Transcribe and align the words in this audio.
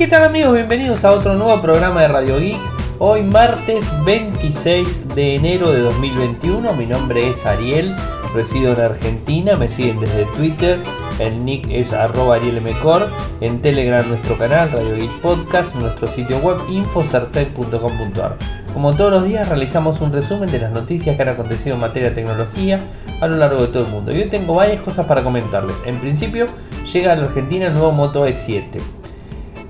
¿Qué 0.00 0.06
tal 0.06 0.24
amigos? 0.24 0.54
Bienvenidos 0.54 1.04
a 1.04 1.12
otro 1.12 1.34
nuevo 1.34 1.60
programa 1.60 2.00
de 2.00 2.08
Radio 2.08 2.38
Geek. 2.38 2.58
Hoy 2.98 3.22
martes 3.22 3.84
26 4.06 5.14
de 5.14 5.34
enero 5.34 5.72
de 5.72 5.80
2021. 5.80 6.72
Mi 6.72 6.86
nombre 6.86 7.28
es 7.28 7.44
Ariel, 7.44 7.94
resido 8.34 8.72
en 8.72 8.80
Argentina. 8.80 9.56
Me 9.56 9.68
siguen 9.68 10.00
desde 10.00 10.24
Twitter. 10.36 10.78
El 11.18 11.44
nick 11.44 11.68
es 11.70 11.92
arroba 11.92 12.36
arielmcor. 12.36 13.10
En 13.42 13.60
Telegram 13.60 14.08
nuestro 14.08 14.38
canal 14.38 14.70
Radio 14.70 14.96
Geek 14.96 15.20
Podcast. 15.20 15.76
Nuestro 15.76 16.08
sitio 16.08 16.38
web 16.38 16.56
infocertec.com.ar. 16.70 18.38
Como 18.72 18.96
todos 18.96 19.10
los 19.10 19.24
días 19.24 19.50
realizamos 19.50 20.00
un 20.00 20.14
resumen 20.14 20.50
de 20.50 20.60
las 20.60 20.72
noticias 20.72 21.14
que 21.14 21.20
han 21.20 21.28
acontecido 21.28 21.74
en 21.74 21.82
materia 21.82 22.08
de 22.08 22.14
tecnología 22.14 22.80
a 23.20 23.28
lo 23.28 23.36
largo 23.36 23.60
de 23.60 23.68
todo 23.68 23.82
el 23.84 23.90
mundo. 23.90 24.12
Y 24.12 24.22
hoy 24.22 24.30
tengo 24.30 24.54
varias 24.54 24.80
cosas 24.80 25.04
para 25.04 25.22
comentarles. 25.22 25.82
En 25.84 26.00
principio 26.00 26.46
llega 26.90 27.12
a 27.12 27.16
la 27.16 27.24
Argentina 27.24 27.66
el 27.66 27.74
nuevo 27.74 27.92
Moto 27.92 28.26
E7. 28.26 28.99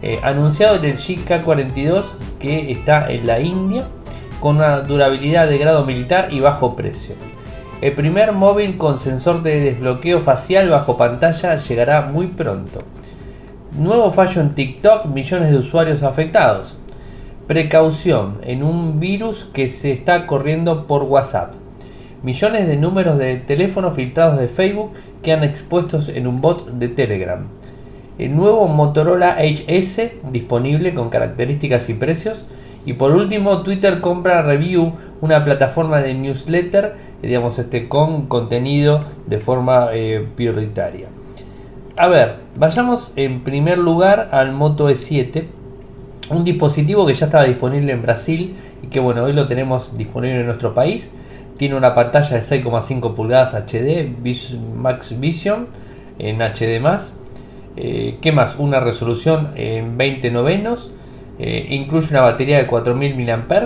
Eh, 0.03 0.19
anunciado 0.23 0.77
el 0.77 0.97
GK42 0.97 2.13
que 2.39 2.73
está 2.73 3.11
en 3.11 3.27
la 3.27 3.41
India 3.41 3.87
con 4.41 4.57
una 4.57 4.81
durabilidad 4.81 5.47
de 5.47 5.59
grado 5.59 5.85
militar 5.85 6.29
y 6.33 6.41
bajo 6.41 6.75
precio. 6.75 7.17
El 7.83 7.93
primer 7.93 8.33
móvil 8.33 8.79
con 8.79 8.99
sensor 8.99 9.43
de 9.43 9.61
desbloqueo 9.61 10.21
facial 10.21 10.71
bajo 10.71 10.97
pantalla 10.97 11.57
llegará 11.57 12.03
muy 12.03 12.29
pronto. 12.29 12.83
Nuevo 13.79 14.11
fallo 14.11 14.41
en 14.41 14.55
TikTok, 14.55 15.05
millones 15.07 15.51
de 15.51 15.59
usuarios 15.59 16.03
afectados. 16.03 16.79
Precaución 17.47 18.39
en 18.43 18.63
un 18.63 19.01
virus 19.01 19.45
que 19.45 19.69
se 19.69 19.93
está 19.93 20.27
corriendo 20.27 20.87
por 20.87 21.03
WhatsApp. 21.03 21.53
Millones 22.23 22.67
de 22.67 22.77
números 22.77 23.19
de 23.19 23.37
teléfono 23.37 23.91
filtrados 23.91 24.39
de 24.39 24.49
Facebook 24.49 24.93
quedan 25.23 25.45
expuestos 25.45 26.09
en 26.09 26.27
un 26.27 26.41
bot 26.41 26.71
de 26.71 26.89
Telegram 26.89 27.47
el 28.21 28.37
nuevo 28.37 28.69
Motorola 28.69 29.39
HS 29.41 30.31
disponible 30.31 30.93
con 30.93 31.09
características 31.09 31.89
y 31.89 31.95
precios. 31.95 32.45
Y 32.85 32.93
por 32.93 33.13
último, 33.13 33.63
Twitter 33.63 34.01
compra 34.01 34.43
Review, 34.43 34.93
una 35.23 35.43
plataforma 35.43 36.03
de 36.03 36.13
newsletter, 36.13 36.95
digamos, 37.23 37.59
este, 37.59 37.89
con 37.89 38.27
contenido 38.27 39.03
de 39.27 39.39
forma 39.39 39.89
eh, 39.95 40.27
prioritaria. 40.37 41.09
A 41.97 42.09
ver, 42.09 42.37
vayamos 42.57 43.13
en 43.17 43.41
primer 43.41 43.79
lugar 43.79 44.29
al 44.33 44.53
Moto 44.53 44.91
E7, 44.91 45.45
un 46.29 46.45
dispositivo 46.45 47.07
que 47.07 47.15
ya 47.15 47.27
estaba 47.27 47.45
disponible 47.45 47.93
en 47.93 48.03
Brasil 48.03 48.55
y 48.83 48.89
que 48.89 49.01
bueno, 49.01 49.25
hoy 49.25 49.33
lo 49.33 49.49
tenemos 49.49 49.97
disponible 49.97 50.41
en 50.41 50.47
nuestro 50.47 50.75
país. 50.75 51.11
Tiene 51.57 51.75
una 51.75 51.95
pantalla 51.95 52.37
de 52.37 52.43
6,5 52.43 53.15
pulgadas 53.15 53.55
HD, 53.55 54.11
Max 54.77 55.19
Vision 55.19 55.69
en 56.19 56.41
HD+, 56.41 56.81
eh, 57.83 58.19
¿Qué 58.21 58.31
más? 58.31 58.57
Una 58.59 58.79
resolución 58.79 59.53
en 59.57 59.97
20 59.97 60.31
novenos. 60.31 60.91
Eh, 61.39 61.69
incluye 61.71 62.09
una 62.11 62.21
batería 62.21 62.59
de 62.59 62.67
4000 62.67 63.17
mAh. 63.17 63.65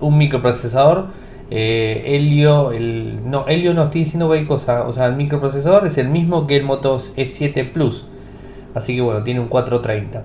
Un 0.00 0.18
microprocesador. 0.18 1.06
Eh, 1.50 2.16
Helio, 2.16 2.72
el, 2.72 3.30
no, 3.30 3.46
Helio 3.46 3.72
no 3.72 3.84
estoy 3.84 4.00
diciendo 4.00 4.26
cualquier 4.26 4.48
cosa. 4.48 4.82
O 4.88 4.92
sea, 4.92 5.06
el 5.06 5.14
microprocesador 5.14 5.86
es 5.86 5.98
el 5.98 6.08
mismo 6.08 6.48
que 6.48 6.56
el 6.56 6.64
Moto 6.64 6.96
E7 6.96 7.70
Plus. 7.70 8.06
Así 8.74 8.96
que 8.96 9.02
bueno, 9.02 9.22
tiene 9.22 9.38
un 9.38 9.46
430. 9.46 10.24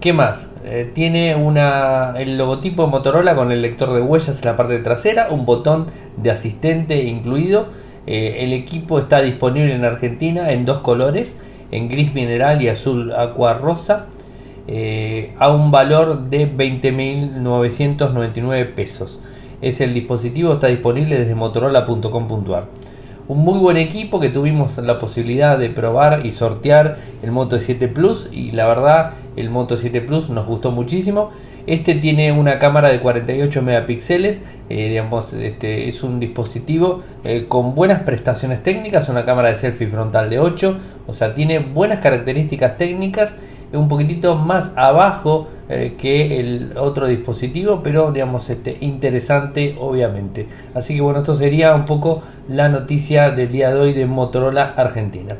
¿Qué 0.00 0.12
más? 0.12 0.52
tiene 0.94 1.36
una, 1.36 2.14
el 2.16 2.38
logotipo 2.38 2.84
de 2.84 2.88
Motorola 2.88 3.36
con 3.36 3.52
el 3.52 3.60
lector 3.60 3.92
de 3.92 4.00
huellas 4.00 4.40
en 4.40 4.46
la 4.46 4.56
parte 4.56 4.78
trasera, 4.78 5.28
un 5.30 5.44
botón 5.44 5.88
de 6.16 6.30
asistente 6.30 7.04
incluido. 7.04 7.68
el 8.06 8.54
equipo 8.54 8.98
está 8.98 9.20
disponible 9.20 9.74
en 9.74 9.84
Argentina 9.84 10.52
en 10.52 10.64
dos 10.64 10.78
colores 10.78 11.36
en 11.70 11.88
gris 11.88 12.14
mineral 12.14 12.62
y 12.62 12.68
azul 12.68 13.12
aqua 13.12 13.52
rosa 13.54 14.06
eh, 14.66 15.32
a 15.38 15.50
un 15.50 15.70
valor 15.70 16.30
de 16.30 16.50
20.999 16.50 18.74
pesos. 18.74 19.20
Es 19.62 19.80
el 19.80 19.94
dispositivo, 19.94 20.52
está 20.52 20.66
disponible 20.68 21.18
desde 21.18 21.34
motorola.com.ar. 21.34 22.66
Un 23.28 23.38
muy 23.38 23.58
buen 23.58 23.76
equipo 23.76 24.20
que 24.20 24.28
tuvimos 24.28 24.78
la 24.78 24.98
posibilidad 24.98 25.58
de 25.58 25.70
probar 25.70 26.26
y 26.26 26.32
sortear 26.32 26.98
el 27.22 27.30
Moto 27.30 27.58
7 27.58 27.88
Plus 27.88 28.28
y 28.32 28.52
la 28.52 28.66
verdad 28.66 29.12
el 29.36 29.50
Moto 29.50 29.76
7 29.76 30.00
Plus 30.00 30.30
nos 30.30 30.46
gustó 30.46 30.72
muchísimo. 30.72 31.30
Este 31.66 31.94
tiene 31.94 32.32
una 32.32 32.58
cámara 32.58 32.88
de 32.88 33.00
48 33.00 33.62
megapíxeles, 33.62 34.40
eh, 34.68 34.88
digamos, 34.88 35.32
este 35.34 35.88
es 35.88 36.02
un 36.02 36.20
dispositivo 36.20 37.02
eh, 37.24 37.46
con 37.48 37.74
buenas 37.74 38.02
prestaciones 38.02 38.62
técnicas, 38.62 39.08
una 39.08 39.24
cámara 39.24 39.48
de 39.48 39.56
selfie 39.56 39.88
frontal 39.88 40.30
de 40.30 40.38
8, 40.38 40.76
o 41.06 41.12
sea, 41.12 41.34
tiene 41.34 41.58
buenas 41.58 42.00
características 42.00 42.76
técnicas, 42.76 43.36
un 43.72 43.88
poquitito 43.88 44.34
más 44.36 44.72
abajo 44.76 45.46
eh, 45.68 45.94
que 45.98 46.40
el 46.40 46.72
otro 46.76 47.06
dispositivo, 47.06 47.82
pero 47.82 48.10
digamos, 48.10 48.50
este, 48.50 48.76
interesante 48.80 49.76
obviamente. 49.78 50.48
Así 50.74 50.94
que 50.96 51.00
bueno, 51.00 51.20
esto 51.20 51.34
sería 51.36 51.74
un 51.74 51.84
poco 51.84 52.22
la 52.48 52.68
noticia 52.68 53.30
del 53.30 53.48
día 53.48 53.72
de 53.72 53.78
hoy 53.78 53.92
de 53.92 54.06
Motorola 54.06 54.64
Argentina. 54.76 55.36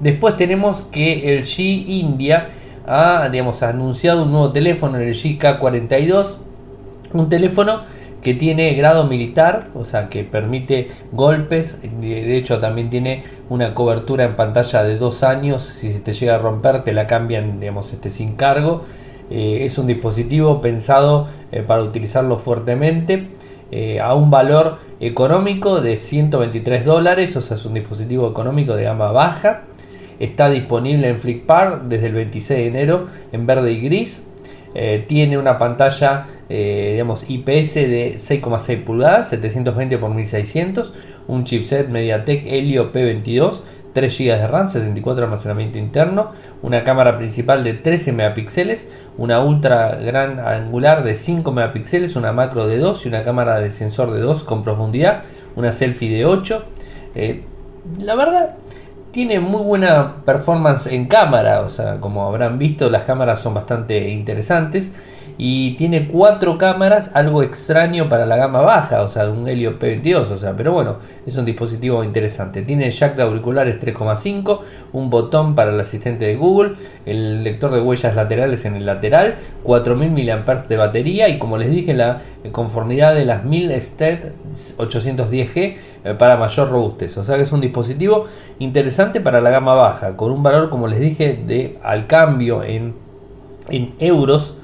Después 0.00 0.36
tenemos 0.36 0.82
que 0.82 1.34
el 1.34 1.42
G 1.44 1.84
India 1.88 2.48
ha 2.88 3.68
anunciado 3.68 4.24
un 4.24 4.32
nuevo 4.32 4.52
teléfono 4.52 4.98
el 4.98 5.14
GK42, 5.14 6.36
un 7.12 7.28
teléfono 7.28 7.80
que 8.22 8.34
tiene 8.34 8.74
grado 8.74 9.06
militar, 9.06 9.68
o 9.74 9.84
sea 9.84 10.08
que 10.08 10.24
permite 10.24 10.88
golpes, 11.12 11.78
de 11.82 12.36
hecho 12.36 12.58
también 12.58 12.90
tiene 12.90 13.22
una 13.48 13.74
cobertura 13.74 14.24
en 14.24 14.34
pantalla 14.34 14.82
de 14.82 14.98
dos 14.98 15.22
años, 15.22 15.62
si 15.62 15.92
se 15.92 16.00
te 16.00 16.12
llega 16.12 16.34
a 16.34 16.38
romper 16.38 16.82
te 16.82 16.92
la 16.92 17.06
cambian 17.06 17.60
digamos, 17.60 17.92
este, 17.92 18.10
sin 18.10 18.34
cargo, 18.34 18.82
eh, 19.30 19.60
es 19.62 19.78
un 19.78 19.86
dispositivo 19.86 20.60
pensado 20.60 21.26
eh, 21.52 21.62
para 21.62 21.82
utilizarlo 21.82 22.38
fuertemente. 22.38 23.28
Eh, 23.70 24.00
a 24.00 24.14
un 24.14 24.30
valor 24.30 24.78
económico 24.98 25.82
de 25.82 25.98
123 25.98 26.86
dólares, 26.86 27.36
o 27.36 27.42
sea, 27.42 27.54
es 27.58 27.66
un 27.66 27.74
dispositivo 27.74 28.26
económico 28.30 28.74
de 28.74 28.84
gama 28.84 29.12
baja. 29.12 29.64
Está 30.18 30.50
disponible 30.50 31.08
en 31.08 31.20
Flickpark 31.20 31.84
desde 31.84 32.06
el 32.06 32.14
26 32.14 32.58
de 32.58 32.66
enero 32.66 33.06
en 33.32 33.46
verde 33.46 33.72
y 33.72 33.80
gris. 33.80 34.24
Eh, 34.74 35.04
tiene 35.08 35.38
una 35.38 35.58
pantalla 35.58 36.26
eh, 36.50 36.92
digamos, 36.92 37.28
IPS 37.28 37.74
de 37.74 38.14
6,6 38.16 38.82
pulgadas, 38.82 39.28
720 39.28 39.96
x 39.96 40.08
1600, 40.08 40.94
un 41.26 41.44
chipset 41.44 41.88
MediaTek 41.90 42.46
Helio 42.46 42.90
P22, 42.90 43.60
3 43.92 44.18
GB 44.18 44.24
de 44.24 44.46
RAM, 44.46 44.68
64 44.68 45.20
de 45.20 45.24
almacenamiento 45.24 45.78
interno, 45.78 46.30
una 46.62 46.84
cámara 46.84 47.18
principal 47.18 47.64
de 47.64 47.74
13 47.74 48.12
megapíxeles, 48.12 48.88
una 49.18 49.40
ultra 49.40 49.96
gran 49.96 50.40
angular 50.40 51.04
de 51.04 51.14
5 51.14 51.52
megapíxeles, 51.52 52.16
una 52.16 52.32
macro 52.32 52.66
de 52.66 52.78
2 52.78 53.04
y 53.04 53.08
una 53.08 53.24
cámara 53.24 53.60
de 53.60 53.70
sensor 53.70 54.10
de 54.12 54.20
2 54.20 54.44
con 54.44 54.62
profundidad, 54.62 55.22
una 55.54 55.72
selfie 55.72 56.10
de 56.10 56.24
8. 56.24 56.64
Eh, 57.14 57.42
la 58.00 58.14
verdad, 58.14 58.54
tiene 59.18 59.40
muy 59.40 59.62
buena 59.62 60.22
performance 60.24 60.86
en 60.86 61.06
cámara, 61.06 61.62
o 61.62 61.68
sea, 61.68 61.98
como 61.98 62.24
habrán 62.24 62.56
visto, 62.56 62.88
las 62.88 63.02
cámaras 63.02 63.40
son 63.40 63.52
bastante 63.52 64.10
interesantes 64.10 64.92
y 65.40 65.76
tiene 65.76 66.08
cuatro 66.08 66.58
cámaras, 66.58 67.12
algo 67.14 67.44
extraño 67.44 68.08
para 68.08 68.26
la 68.26 68.36
gama 68.36 68.60
baja, 68.60 69.02
o 69.02 69.08
sea, 69.08 69.30
un 69.30 69.46
Helio 69.46 69.78
P22, 69.78 70.32
o 70.32 70.36
sea, 70.36 70.56
pero 70.56 70.72
bueno, 70.72 70.96
es 71.24 71.36
un 71.36 71.44
dispositivo 71.44 72.02
interesante. 72.02 72.62
Tiene 72.62 72.90
jack 72.90 73.14
de 73.14 73.22
auriculares 73.22 73.78
3,5, 73.78 74.58
un 74.92 75.10
botón 75.10 75.54
para 75.54 75.70
el 75.70 75.78
asistente 75.78 76.26
de 76.26 76.34
Google, 76.34 76.72
el 77.06 77.44
lector 77.44 77.70
de 77.72 77.80
huellas 77.80 78.16
laterales 78.16 78.64
en 78.64 78.74
el 78.74 78.84
lateral, 78.84 79.36
4000 79.62 80.10
mAh 80.10 80.54
de 80.68 80.76
batería 80.76 81.28
y 81.28 81.38
como 81.38 81.56
les 81.56 81.70
dije, 81.70 81.94
la 81.94 82.20
conformidad 82.50 83.14
de 83.14 83.24
las 83.24 83.44
1000 83.44 83.80
STED 83.80 84.32
810G 84.76 85.76
eh, 86.04 86.14
para 86.18 86.36
mayor 86.36 86.68
robustez. 86.68 87.16
O 87.16 87.22
sea 87.22 87.36
que 87.36 87.42
es 87.42 87.52
un 87.52 87.60
dispositivo 87.60 88.24
interesante 88.58 89.20
para 89.20 89.40
la 89.40 89.50
gama 89.50 89.74
baja, 89.74 90.16
con 90.16 90.32
un 90.32 90.42
valor, 90.42 90.68
como 90.68 90.88
les 90.88 90.98
dije, 90.98 91.40
de 91.46 91.78
al 91.84 92.08
cambio 92.08 92.64
en, 92.64 92.94
en 93.70 93.94
euros 94.00 94.57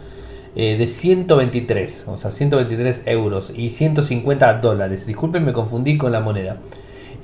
eh, 0.56 0.76
de 0.78 0.86
123, 0.86 2.04
o 2.06 2.16
sea, 2.16 2.30
123 2.30 3.02
euros 3.06 3.52
y 3.56 3.70
150 3.70 4.54
dólares. 4.60 5.04
Disculpen, 5.04 5.44
me 5.44 5.52
confundí 5.52 5.98
con 5.98 6.12
la 6.12 6.20
moneda. 6.20 6.58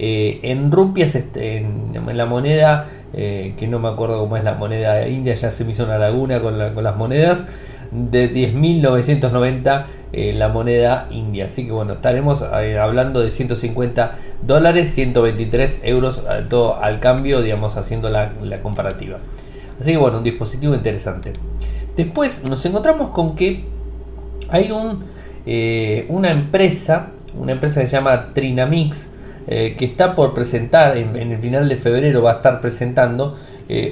Eh, 0.01 0.41
en 0.43 0.73
rupias, 0.73 1.15
este, 1.15 1.59
en, 1.59 2.17
la 2.17 2.27
moneda, 2.27 2.89
eh, 3.13 3.55
que 3.57 3.69
no 3.69 3.79
me 3.79 3.89
acuerdo 3.89 4.19
cómo 4.19 4.37
es 4.37 4.43
la 4.43 4.55
moneda 4.55 5.07
india, 5.07 5.35
ya 5.35 5.53
se 5.53 5.65
me 5.65 5.73
hizo 5.73 5.85
una 5.85 5.99
laguna 5.99 6.41
con, 6.41 6.59
las 6.59 6.97
monedas, 6.97 7.47
de 7.93 8.33
10.990 8.33 9.85
la 10.35 10.49
moneda 10.49 11.07
india. 11.11 11.45
Así 11.45 11.67
que 11.67 11.73
bueno, 11.73 11.93
estaremos 11.93 12.43
hablando 12.43 13.21
de 13.21 13.31
150 13.31 14.11
dólares, 14.43 14.93
123 14.93 15.81
euros, 15.85 16.23
todo 16.49 16.83
al 16.83 16.99
cambio, 16.99 17.43
digamos, 17.43 17.77
haciendo 17.77 18.11
la, 18.11 18.33
la 18.43 18.61
comparativa. 18.61 19.19
Así 19.81 19.93
que 19.93 19.99
bueno, 19.99 20.19
un 20.19 20.25
dispositivo 20.25 20.75
interesante. 20.75 21.33
Después 22.01 22.45
nos 22.45 22.65
encontramos 22.65 23.11
con 23.11 23.37
que 23.37 23.63
hay 24.49 24.73
eh, 25.45 26.07
una 26.09 26.31
empresa, 26.31 27.11
una 27.39 27.53
empresa 27.53 27.83
que 27.83 27.87
se 27.89 27.93
llama 27.93 28.33
Trinamix, 28.33 29.11
que 29.47 29.85
está 29.85 30.15
por 30.15 30.33
presentar, 30.33 30.97
en, 30.97 31.15
el 31.15 31.39
final 31.41 31.69
de 31.69 31.77
febrero 31.77 32.23
va 32.23 32.31
a 32.31 32.35
estar 32.37 32.63
presentando 32.63 33.37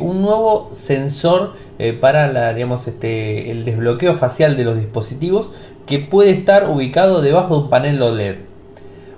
un 0.00 0.22
nuevo 0.22 0.70
sensor 0.72 1.52
para 2.00 2.54
digamos, 2.54 2.86
este, 2.88 3.50
el 3.50 3.66
desbloqueo 3.66 4.14
facial 4.14 4.56
de 4.56 4.64
los 4.64 4.76
dispositivos 4.76 5.50
que 5.86 5.98
puede 5.98 6.30
estar 6.30 6.70
ubicado 6.70 7.20
debajo 7.20 7.56
de 7.56 7.62
un 7.64 7.70
panel 7.70 8.00
OLED. 8.00 8.36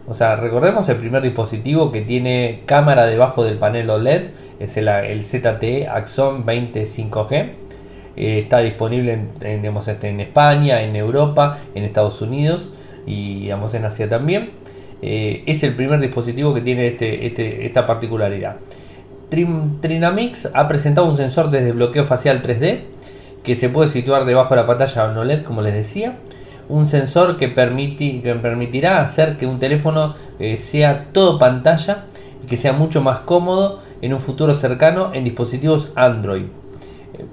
O 0.08 0.14
sea, 0.14 0.34
recordemos 0.34 0.88
el 0.88 0.96
primer 0.96 1.22
dispositivo 1.22 1.92
que 1.92 2.00
tiene 2.00 2.62
cámara 2.66 3.06
debajo 3.06 3.44
del 3.44 3.58
panel 3.58 3.88
OLED, 3.88 4.31
es 4.58 4.76
el, 4.78 4.88
el 4.88 5.22
ZTE 5.22 5.87
Axon 5.87 6.44
25G. 6.44 7.69
Eh, 8.16 8.40
está 8.40 8.58
disponible 8.58 9.12
en, 9.40 9.64
este, 9.64 10.08
en, 10.08 10.20
España, 10.20 10.82
en 10.82 10.96
Europa, 10.96 11.58
en 11.74 11.84
Estados 11.84 12.20
Unidos 12.22 12.70
y 13.06 13.42
digamos, 13.42 13.74
en 13.74 13.84
Asia 13.84 14.08
también. 14.08 14.50
Eh, 15.02 15.42
es 15.46 15.62
el 15.62 15.74
primer 15.74 16.00
dispositivo 16.00 16.52
que 16.52 16.60
tiene 16.60 16.86
este, 16.86 17.26
este, 17.26 17.66
esta 17.66 17.86
particularidad. 17.86 18.56
Trinamix 19.30 20.50
ha 20.54 20.66
presentado 20.66 21.06
un 21.06 21.16
sensor 21.16 21.50
de 21.50 21.64
desbloqueo 21.64 22.04
facial 22.04 22.42
3D 22.42 22.80
que 23.44 23.56
se 23.56 23.68
puede 23.68 23.88
situar 23.88 24.24
debajo 24.24 24.54
de 24.54 24.60
la 24.60 24.66
pantalla 24.66 25.04
OLED, 25.18 25.42
como 25.44 25.62
les 25.62 25.74
decía 25.74 26.16
un 26.70 26.86
sensor 26.86 27.36
que, 27.36 27.52
que 27.52 28.34
permitirá 28.34 29.02
hacer 29.02 29.36
que 29.36 29.46
un 29.46 29.58
teléfono 29.58 30.14
eh, 30.38 30.56
sea 30.56 31.08
todo 31.12 31.38
pantalla 31.38 32.04
y 32.42 32.46
que 32.46 32.56
sea 32.56 32.72
mucho 32.72 33.02
más 33.02 33.20
cómodo 33.20 33.80
en 34.00 34.14
un 34.14 34.20
futuro 34.20 34.54
cercano 34.54 35.10
en 35.12 35.24
dispositivos 35.24 35.90
Android. 35.96 36.44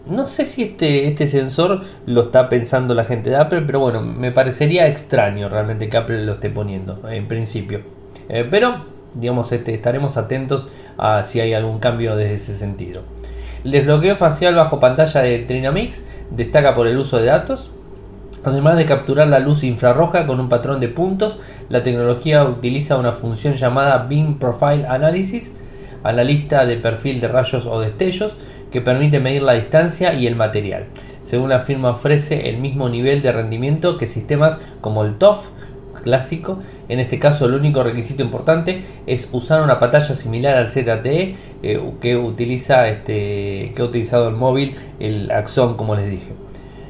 No 0.10 0.26
sé 0.26 0.46
si 0.46 0.64
este, 0.64 1.08
este 1.08 1.28
sensor 1.28 1.82
lo 2.06 2.22
está 2.22 2.50
pensando 2.50 2.94
la 2.96 3.04
gente 3.04 3.30
de 3.30 3.36
Apple, 3.36 3.64
pero 3.66 3.80
bueno, 3.80 4.02
me 4.02 4.32
parecería 4.32 4.88
extraño 4.88 5.50
realmente 5.50 5.90
que 5.90 5.98
Apple 5.98 6.24
lo 6.24 6.34
esté 6.34 6.50
poniendo 6.50 7.02
en 7.10 7.28
principio. 7.28 7.82
Eh, 8.30 8.48
pero, 8.50 8.86
digamos, 9.16 9.52
este, 9.52 9.74
estaremos 9.74 10.18
atentos 10.18 10.68
a 10.98 11.24
si 11.24 11.40
hay 11.40 11.54
algún 11.54 11.80
cambio 11.80 12.16
desde 12.16 12.36
ese 12.36 12.56
sentido. 12.56 13.02
El 13.64 13.72
desbloqueo 13.72 14.16
facial 14.16 14.56
bajo 14.56 14.80
pantalla 14.80 15.22
de 15.22 15.40
Trinamix 15.40 16.04
destaca 16.32 16.74
por 16.74 16.88
el 16.88 16.98
uso 16.98 17.18
de 17.18 17.26
datos, 17.26 17.70
Además 18.44 18.78
de 18.78 18.86
capturar 18.86 19.28
la 19.28 19.40
luz 19.40 19.64
infrarroja 19.64 20.26
con 20.26 20.40
un 20.40 20.48
patrón 20.48 20.80
de 20.80 20.88
puntos, 20.88 21.40
la 21.68 21.84
tecnología 21.84 22.46
utiliza 22.46 22.98
una 22.98 23.12
función 23.12 23.56
llamada 23.56 24.06
Beam 24.10 24.40
Profile 24.40 24.88
Analysis, 24.88 25.54
analista 26.04 26.66
de 26.66 26.78
perfil 26.78 27.20
de 27.22 27.28
rayos 27.28 27.66
o 27.66 27.80
destellos, 27.80 28.38
que 28.72 28.82
permite 28.82 29.20
medir 29.20 29.44
la 29.44 29.54
distancia 29.54 30.14
y 30.14 30.28
el 30.28 30.36
material. 30.36 30.88
Según 31.24 31.50
la 31.50 31.60
firma 31.60 31.92
ofrece 31.92 32.50
el 32.50 32.58
mismo 32.58 32.90
nivel 32.90 33.22
de 33.22 33.32
rendimiento 33.32 33.98
que 33.98 34.08
sistemas 34.08 34.60
como 34.82 35.04
el 35.04 35.16
TOF 35.16 35.50
clásico. 36.08 36.60
En 36.88 37.00
este 37.00 37.20
caso 37.20 37.46
el 37.46 37.54
único 37.54 37.84
requisito 37.84 38.24
importante 38.24 38.82
es 39.06 39.28
usar 39.34 39.62
una 39.62 39.78
pantalla 39.78 40.16
similar 40.16 40.56
al 40.56 40.70
ZTE 40.70 41.36
eh, 41.64 41.92
que, 42.00 42.16
utiliza 42.16 42.88
este, 42.88 43.74
que 43.76 43.82
ha 43.82 43.86
utilizado 43.86 44.30
el 44.30 44.36
móvil, 44.36 44.76
el 45.00 45.30
Axon 45.32 45.76
como 45.76 45.96
les 45.96 46.10
dije. 46.10 46.32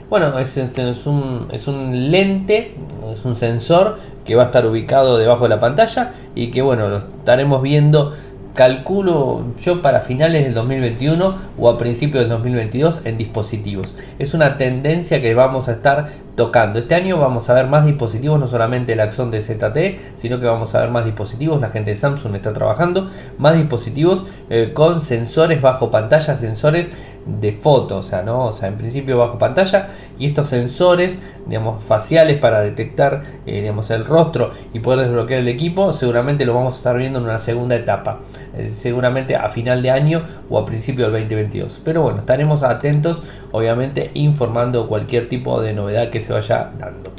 Bueno, 0.09 0.38
es, 0.39 0.56
este, 0.56 0.89
es, 0.89 1.06
un, 1.06 1.48
es 1.51 1.68
un 1.68 2.12
lente, 2.12 2.75
es 3.12 3.25
un 3.25 3.36
sensor 3.36 3.98
que 4.24 4.36
va 4.36 4.44
a 4.44 4.45
estar 4.45 4.65
ubicado 4.65 5.18
debajo 5.18 5.44
de 5.44 5.50
la 5.50 5.59
pantalla 5.59 6.13
y 6.36 6.51
que 6.51 6.62
bueno, 6.62 6.88
lo 6.88 6.98
estaremos 7.00 7.62
viendo 7.62 8.13
calculo 8.57 9.45
yo 9.62 9.83
para 9.83 10.01
finales 10.01 10.44
del 10.44 10.56
2021 10.56 11.36
o 11.59 11.69
a 11.69 11.77
principios 11.77 12.24
del 12.24 12.30
2022 12.30 13.06
en 13.06 13.15
dispositivos. 13.19 13.94
Es 14.18 14.33
una 14.33 14.57
tendencia 14.57 15.21
que 15.21 15.36
vamos 15.36 15.69
a 15.69 15.74
estar 15.74 16.09
tocando. 16.36 16.80
Este 16.80 16.95
año 16.95 17.18
vamos 17.18 17.51
a 17.51 17.54
ver 17.54 17.68
más 17.68 17.86
dispositivos, 17.86 18.39
no 18.39 18.48
solamente 18.48 18.94
el 18.94 19.00
Axon 19.00 19.30
de 19.30 19.42
ZT, 19.42 20.15
sino 20.15 20.39
que 20.39 20.48
vamos 20.48 20.74
a 20.74 20.81
ver 20.81 20.89
más 20.89 21.06
dispositivos. 21.06 21.62
La 21.62 21.69
gente 21.69 21.92
de 21.92 21.98
Samsung 21.98 22.33
está 22.33 22.51
trabajando 22.51 23.07
más 23.38 23.56
dispositivos 23.56 24.25
eh, 24.50 24.71
con 24.74 25.01
sensores 25.01 25.62
bajo 25.62 25.92
pantalla, 25.92 26.36
sensores 26.36 26.89
de 27.28 27.52
foto, 27.52 27.98
o 27.98 28.02
sea, 28.02 28.22
¿no? 28.24 28.46
O 28.46 28.52
sea, 28.52 28.70
en 28.70 28.78
principio 28.78 29.18
bajo 29.18 29.38
pantalla 29.38 29.90
y 30.18 30.26
estos 30.26 30.48
sensores, 30.48 31.20
digamos, 31.46 31.84
faciales 31.84 32.38
para 32.40 32.62
detectar, 32.62 33.22
eh, 33.46 33.62
digamos, 33.62 33.90
el 33.92 34.06
rostro 34.06 34.52
y 34.74 34.80
poder 34.80 35.02
desbloquear 35.02 35.42
el 35.42 35.48
equipo, 35.48 35.94
seguramente 35.94 36.46
lo 36.46 36.54
vamos 36.54 36.76
a 36.76 36.78
estar 36.78 36.98
viendo 36.98 37.20
en 37.20 37.26
una 37.26 37.40
segunda 37.40 37.76
etapa, 37.76 38.20
seguramente 38.64 39.36
a 39.36 39.50
final 39.50 39.82
de 39.82 39.92
año 39.92 40.22
o 40.50 40.58
a 40.58 40.66
principio 40.66 41.06
del 41.06 41.14
2022. 41.14 41.82
Pero 41.84 42.02
bueno, 42.02 42.20
estaremos 42.20 42.64
atentos, 42.64 43.22
obviamente, 43.52 44.12
informando 44.14 44.88
cualquier 44.88 45.28
tipo 45.28 45.62
de 45.62 45.74
novedad 45.74 46.10
que 46.10 46.22
se 46.22 46.34
vaya 46.34 46.72
dando. 46.78 47.12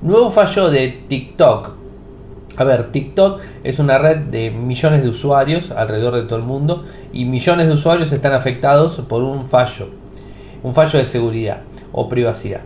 Nuevo 0.00 0.30
fallo 0.30 0.70
de 0.70 0.88
TikTok 1.08 1.77
a 2.58 2.64
ver, 2.64 2.90
TikTok 2.90 3.40
es 3.62 3.78
una 3.78 3.98
red 3.98 4.16
de 4.16 4.50
millones 4.50 5.04
de 5.04 5.08
usuarios 5.08 5.70
alrededor 5.70 6.16
de 6.16 6.22
todo 6.22 6.40
el 6.40 6.44
mundo 6.44 6.82
y 7.12 7.24
millones 7.24 7.68
de 7.68 7.74
usuarios 7.74 8.10
están 8.10 8.32
afectados 8.32 9.00
por 9.08 9.22
un 9.22 9.44
fallo, 9.44 9.90
un 10.64 10.74
fallo 10.74 10.98
de 10.98 11.04
seguridad 11.04 11.60
o 11.92 12.08
privacidad. 12.08 12.62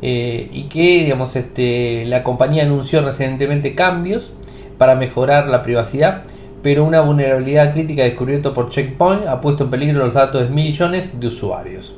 Eh, 0.00 0.48
y 0.50 0.62
que 0.64 1.04
digamos, 1.04 1.36
este, 1.36 2.06
la 2.06 2.24
compañía 2.24 2.62
anunció 2.62 3.02
recientemente 3.02 3.74
cambios 3.74 4.32
para 4.78 4.94
mejorar 4.94 5.48
la 5.48 5.62
privacidad, 5.62 6.22
pero 6.62 6.82
una 6.84 7.02
vulnerabilidad 7.02 7.74
crítica 7.74 8.02
descubierta 8.02 8.54
por 8.54 8.70
Checkpoint 8.70 9.26
ha 9.26 9.42
puesto 9.42 9.64
en 9.64 9.70
peligro 9.70 9.98
los 9.98 10.14
datos 10.14 10.40
de 10.40 10.48
millones 10.48 11.20
de 11.20 11.26
usuarios. 11.26 11.94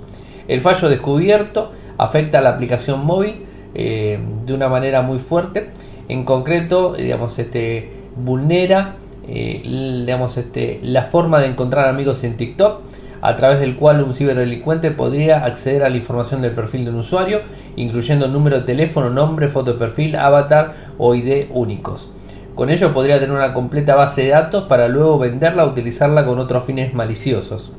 El 0.48 0.60
fallo 0.60 0.88
descubierto 0.88 1.70
afecta 1.96 2.38
a 2.38 2.42
la 2.42 2.50
aplicación 2.50 3.06
móvil 3.06 3.44
eh, 3.72 4.18
de 4.44 4.52
una 4.52 4.68
manera 4.68 5.02
muy 5.02 5.20
fuerte 5.20 5.70
en 6.08 6.24
concreto, 6.24 6.94
digamos, 6.94 7.38
este, 7.38 7.90
vulnera 8.16 8.96
eh, 9.28 9.60
digamos, 9.64 10.36
este, 10.36 10.78
la 10.82 11.02
forma 11.02 11.40
de 11.40 11.48
encontrar 11.48 11.88
amigos 11.88 12.22
en 12.22 12.36
TikTok, 12.36 12.80
a 13.22 13.34
través 13.34 13.58
del 13.58 13.74
cual 13.74 14.02
un 14.02 14.12
ciberdelincuente 14.12 14.92
podría 14.92 15.44
acceder 15.44 15.82
a 15.82 15.88
la 15.88 15.96
información 15.96 16.42
del 16.42 16.52
perfil 16.52 16.84
de 16.84 16.90
un 16.90 16.96
usuario, 16.96 17.40
incluyendo 17.74 18.28
número 18.28 18.60
de 18.60 18.66
teléfono, 18.66 19.10
nombre, 19.10 19.48
foto 19.48 19.72
de 19.72 19.78
perfil, 19.78 20.14
avatar 20.14 20.74
o 20.98 21.14
ID 21.14 21.46
únicos. 21.50 22.10
Con 22.54 22.70
ello 22.70 22.92
podría 22.92 23.18
tener 23.18 23.34
una 23.34 23.52
completa 23.52 23.96
base 23.96 24.22
de 24.22 24.28
datos 24.28 24.64
para 24.64 24.86
luego 24.88 25.18
venderla 25.18 25.64
o 25.64 25.70
utilizarla 25.70 26.24
con 26.24 26.38
otros 26.38 26.64
fines 26.64 26.94
maliciosos. 26.94 27.72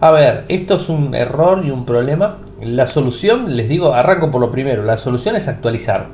A 0.00 0.10
ver, 0.10 0.46
esto 0.48 0.76
es 0.76 0.88
un 0.88 1.14
error 1.14 1.62
y 1.64 1.70
un 1.70 1.84
problema. 1.84 2.38
La 2.62 2.86
solución, 2.86 3.56
les 3.56 3.68
digo, 3.68 3.92
arranco 3.92 4.30
por 4.30 4.40
lo 4.40 4.50
primero, 4.50 4.82
la 4.82 4.96
solución 4.96 5.36
es 5.36 5.46
actualizar 5.46 6.08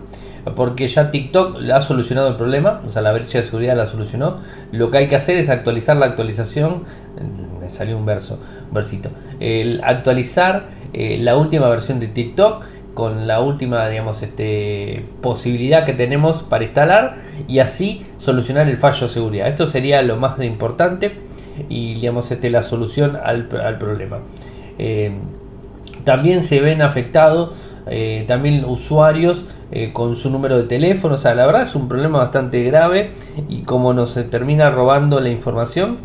porque 0.55 0.87
ya 0.87 1.11
TikTok 1.11 1.59
ha 1.71 1.81
solucionado 1.81 2.29
el 2.29 2.37
problema, 2.37 2.81
o 2.87 2.89
sea, 2.89 3.03
la 3.03 3.13
brecha 3.13 3.39
de 3.39 3.45
seguridad 3.45 3.77
la 3.77 3.87
solucionó. 3.87 4.39
Lo 4.71 4.91
que 4.91 4.99
hay 4.99 5.09
que 5.09 5.17
hacer 5.17 5.37
es 5.37 5.49
actualizar 5.49 5.97
la 5.97 6.07
actualización. 6.07 6.85
Me 7.61 7.69
salió 7.69 7.97
un 7.97 8.07
verso, 8.07 8.39
versito. 8.71 9.11
El 9.41 9.81
actualizar 9.83 10.67
eh, 10.93 11.19
la 11.21 11.37
última 11.37 11.69
versión 11.69 11.99
de 11.99 12.07
TikTok 12.07 12.65
con 12.95 13.27
la 13.27 13.41
última, 13.41 13.89
digamos, 13.89 14.23
este, 14.23 15.05
posibilidad 15.21 15.85
que 15.85 15.93
tenemos 15.93 16.43
para 16.43 16.65
instalar 16.65 17.17
y 17.49 17.59
así 17.59 18.07
solucionar 18.17 18.69
el 18.71 18.77
fallo 18.77 19.09
de 19.09 19.13
seguridad. 19.13 19.49
Esto 19.49 19.67
sería 19.67 20.01
lo 20.03 20.17
más 20.17 20.41
importante 20.41 21.19
y, 21.69 21.95
digamos, 21.95 22.31
este, 22.31 22.51
la 22.51 22.63
solución 22.63 23.17
al, 23.23 23.47
problema. 23.47 24.19
Eh, 24.79 25.13
también 26.05 26.43
se 26.43 26.61
ven 26.61 26.83
afectados 26.83 27.53
eh, 27.89 28.25
también 28.27 28.65
usuarios 28.65 29.45
eh, 29.71 29.93
con 29.93 30.17
su 30.17 30.31
número 30.31 30.57
de 30.57 30.65
teléfono. 30.65 31.15
O 31.15 31.19
sea, 31.19 31.35
la 31.35 31.47
verdad 31.47 31.63
es 31.63 31.75
un 31.75 31.89
problema 31.89 32.19
bastante 32.19 32.63
grave 32.65 33.13
y 33.49 33.63
como 33.63 33.95
nos 33.95 34.15
termina 34.31 34.71
robando 34.71 35.21
la 35.21 35.31
información. 35.31 35.99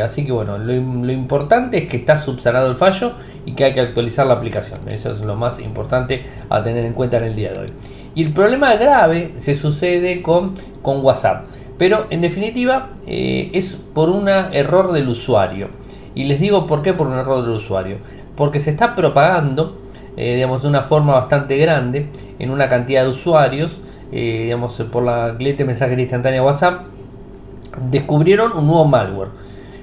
Así 0.00 0.24
que 0.24 0.30
bueno, 0.30 0.58
lo, 0.58 0.72
importante 0.72 1.78
es 1.78 1.88
que 1.88 1.96
está 1.96 2.16
subsanado 2.18 2.70
el 2.70 2.76
fallo 2.76 3.14
y 3.44 3.52
que 3.52 3.64
hay 3.64 3.72
que 3.72 3.80
actualizar 3.80 4.24
la 4.24 4.34
aplicación. 4.34 4.78
Eso 4.88 5.10
es 5.10 5.20
lo 5.22 5.34
más 5.34 5.58
importante 5.58 6.22
a 6.48 6.62
tener 6.62 6.84
en 6.84 6.92
cuenta 6.92 7.16
en 7.16 7.24
el 7.24 7.34
día 7.34 7.52
de 7.52 7.58
hoy. 7.58 7.68
Y 8.14 8.22
el 8.22 8.32
problema 8.32 8.76
grave 8.76 9.32
se 9.36 9.54
sucede 9.54 10.22
con, 10.22 10.54
con 10.82 11.04
WhatsApp. 11.04 11.46
Pero 11.78 12.06
en 12.10 12.20
definitiva 12.20 12.90
es 13.06 13.76
por 13.94 14.08
un 14.08 14.28
error 14.28 14.92
del 14.92 15.08
usuario. 15.08 15.68
Y 16.14 16.24
les 16.24 16.40
digo 16.40 16.66
por 16.66 16.82
qué 16.82 16.94
por 16.94 17.06
un 17.06 17.14
error 17.14 17.42
del 17.42 17.54
usuario. 17.54 17.98
Porque 18.34 18.60
se 18.60 18.70
está 18.70 18.94
propagando 18.94 19.76
eh, 20.16 20.36
digamos, 20.36 20.62
de 20.62 20.68
una 20.68 20.82
forma 20.82 21.12
bastante 21.12 21.58
grande 21.58 22.06
en 22.38 22.50
una 22.50 22.68
cantidad 22.68 23.04
de 23.04 23.10
usuarios, 23.10 23.80
eh, 24.12 24.42
digamos, 24.44 24.74
por 24.90 25.04
la 25.04 25.34
cliente 25.36 25.64
mensajería 25.64 26.04
instantánea 26.04 26.42
WhatsApp, 26.42 26.84
descubrieron 27.90 28.52
un 28.56 28.66
nuevo 28.66 28.86
malware 28.86 29.28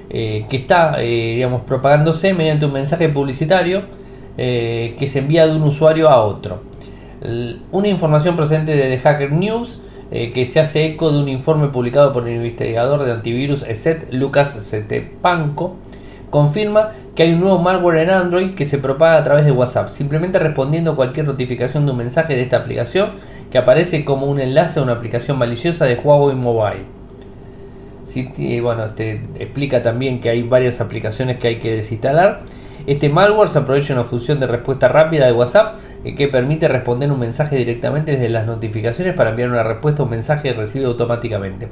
eh, 0.09 0.45
que 0.49 0.57
está, 0.57 0.97
digamos, 0.97 1.61
propagándose 1.61 2.33
mediante 2.33 2.65
un 2.65 2.73
mensaje 2.73 3.09
publicitario 3.09 3.83
que 4.35 5.07
se 5.07 5.19
envía 5.19 5.45
de 5.45 5.55
un 5.55 5.61
usuario 5.61 6.09
a 6.09 6.23
otro. 6.23 6.63
Una 7.71 7.87
información 7.87 8.35
procedente 8.35 8.75
de 8.75 8.97
The 8.97 8.97
Hacker 8.97 9.31
News 9.31 9.79
que 10.11 10.45
se 10.45 10.59
hace 10.59 10.85
eco 10.85 11.11
de 11.11 11.19
un 11.19 11.27
informe 11.27 11.69
publicado 11.69 12.13
por 12.13 12.27
el 12.27 12.35
investigador 12.35 13.03
de 13.03 13.11
antivirus 13.11 13.63
ESET, 13.63 14.11
Lucas 14.11 14.73
Panco 15.21 15.77
confirma 16.29 16.89
que 17.15 17.21
hay 17.21 17.33
un 17.33 17.41
nuevo 17.41 17.59
malware 17.59 17.97
en 17.97 18.09
Android 18.09 18.55
que 18.55 18.65
se 18.65 18.79
propaga 18.79 19.17
a 19.17 19.23
través 19.23 19.45
de 19.45 19.51
WhatsApp, 19.51 19.89
simplemente 19.89 20.39
respondiendo 20.39 20.91
a 20.91 20.95
cualquier 20.95 21.27
notificación 21.27 21.85
de 21.85 21.91
un 21.91 21.97
mensaje 21.99 22.35
de 22.35 22.41
esta 22.41 22.57
aplicación 22.57 23.11
que 23.51 23.59
aparece 23.59 24.03
como 24.03 24.25
un 24.25 24.39
enlace 24.39 24.79
a 24.79 24.83
una 24.83 24.93
aplicación 24.93 25.37
maliciosa 25.37 25.85
de 25.85 25.93
Huawei 25.93 26.35
Mobile. 26.35 26.85
Sí, 28.03 28.59
bueno, 28.59 28.83
este, 28.85 29.21
explica 29.39 29.83
también 29.83 30.19
que 30.19 30.29
hay 30.29 30.41
varias 30.41 30.81
aplicaciones 30.81 31.37
que 31.37 31.49
hay 31.49 31.59
que 31.59 31.75
desinstalar. 31.75 32.41
Este 32.85 33.07
malware 33.07 33.49
se 33.49 33.59
aprovecha 33.59 33.93
una 33.93 34.03
función 34.03 34.41
de 34.41 34.47
respuesta 34.47 34.89
rápida 34.89 35.25
de 35.25 35.31
WhatsApp 35.31 35.77
eh, 36.03 36.15
que 36.15 36.27
permite 36.27 36.67
responder 36.67 37.09
un 37.11 37.19
mensaje 37.19 37.55
directamente 37.55 38.11
desde 38.11 38.27
las 38.27 38.45
notificaciones 38.45 39.13
para 39.13 39.29
enviar 39.29 39.49
una 39.49 39.63
respuesta 39.63 40.01
a 40.01 40.05
un 40.05 40.11
mensaje 40.11 40.51
recibido 40.51 40.91
automáticamente. 40.91 41.69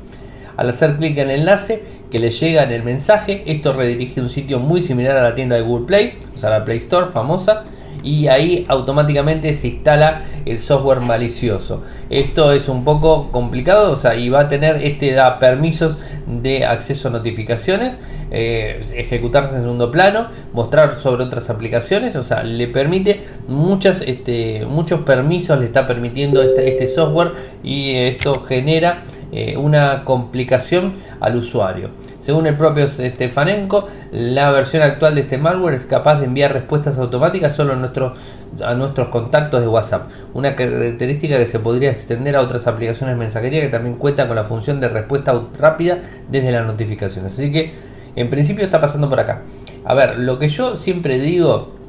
Al 0.55 0.69
hacer 0.69 0.95
clic 0.95 1.17
en 1.17 1.29
el 1.29 1.41
enlace 1.41 1.83
que 2.09 2.19
le 2.19 2.29
llega 2.29 2.63
en 2.63 2.71
el 2.71 2.83
mensaje, 2.83 3.43
esto 3.45 3.73
redirige 3.73 4.21
a 4.21 4.23
un 4.23 4.29
sitio 4.29 4.59
muy 4.59 4.81
similar 4.81 5.17
a 5.17 5.23
la 5.23 5.35
tienda 5.35 5.57
de 5.57 5.63
Google 5.63 5.85
Play, 5.85 6.17
o 6.33 6.37
sea, 6.37 6.49
la 6.49 6.63
Play 6.63 6.77
Store 6.77 7.07
famosa, 7.07 7.63
y 8.03 8.27
ahí 8.27 8.65
automáticamente 8.67 9.53
se 9.53 9.67
instala 9.67 10.23
el 10.45 10.59
software 10.59 11.01
malicioso. 11.01 11.83
Esto 12.09 12.51
es 12.51 12.67
un 12.69 12.83
poco 12.83 13.31
complicado, 13.31 13.91
o 13.91 13.95
sea, 13.95 14.15
y 14.15 14.29
va 14.29 14.41
a 14.41 14.47
tener, 14.47 14.77
este 14.83 15.11
da 15.11 15.39
permisos 15.39 15.97
de 16.25 16.65
acceso 16.65 17.07
a 17.07 17.11
notificaciones, 17.11 17.97
eh, 18.31 18.81
ejecutarse 18.95 19.55
en 19.55 19.61
segundo 19.61 19.91
plano, 19.91 20.27
mostrar 20.53 20.95
sobre 20.95 21.23
otras 21.23 21.49
aplicaciones, 21.49 22.15
o 22.15 22.23
sea, 22.23 22.43
le 22.43 22.67
permite 22.67 23.21
muchas, 23.47 24.01
este, 24.01 24.65
muchos 24.65 25.01
permisos, 25.01 25.59
le 25.59 25.65
está 25.65 25.85
permitiendo 25.85 26.41
este, 26.41 26.69
este 26.69 26.87
software 26.87 27.31
y 27.63 27.95
esto 27.95 28.41
genera 28.41 29.03
eh, 29.31 29.55
una 29.57 30.03
complicación 30.03 30.93
al 31.19 31.37
usuario. 31.37 31.89
Según 32.21 32.45
el 32.45 32.55
propio 32.55 32.87
Stefanenko, 32.87 33.87
la 34.11 34.51
versión 34.51 34.83
actual 34.83 35.15
de 35.15 35.21
este 35.21 35.39
malware 35.39 35.73
es 35.73 35.87
capaz 35.87 36.19
de 36.19 36.25
enviar 36.25 36.53
respuestas 36.53 36.99
automáticas 36.99 37.55
solo 37.55 37.73
a, 37.73 38.69
a 38.69 38.75
nuestros 38.75 39.07
contactos 39.07 39.59
de 39.59 39.67
WhatsApp, 39.67 40.07
una 40.35 40.55
característica 40.55 41.37
que 41.39 41.47
se 41.47 41.57
podría 41.57 41.89
extender 41.89 42.35
a 42.35 42.41
otras 42.41 42.67
aplicaciones 42.67 43.15
de 43.15 43.19
mensajería 43.19 43.61
que 43.61 43.69
también 43.69 43.95
cuentan 43.95 44.27
con 44.27 44.35
la 44.35 44.43
función 44.43 44.79
de 44.79 44.89
respuesta 44.89 45.33
rápida 45.57 45.97
desde 46.29 46.51
las 46.51 46.63
notificaciones. 46.67 47.33
Así 47.33 47.51
que 47.51 47.73
en 48.15 48.29
principio 48.29 48.63
está 48.63 48.79
pasando 48.79 49.09
por 49.09 49.19
acá. 49.19 49.41
A 49.83 49.95
ver, 49.95 50.19
lo 50.19 50.37
que 50.37 50.47
yo 50.47 50.75
siempre 50.75 51.17
digo 51.19 51.80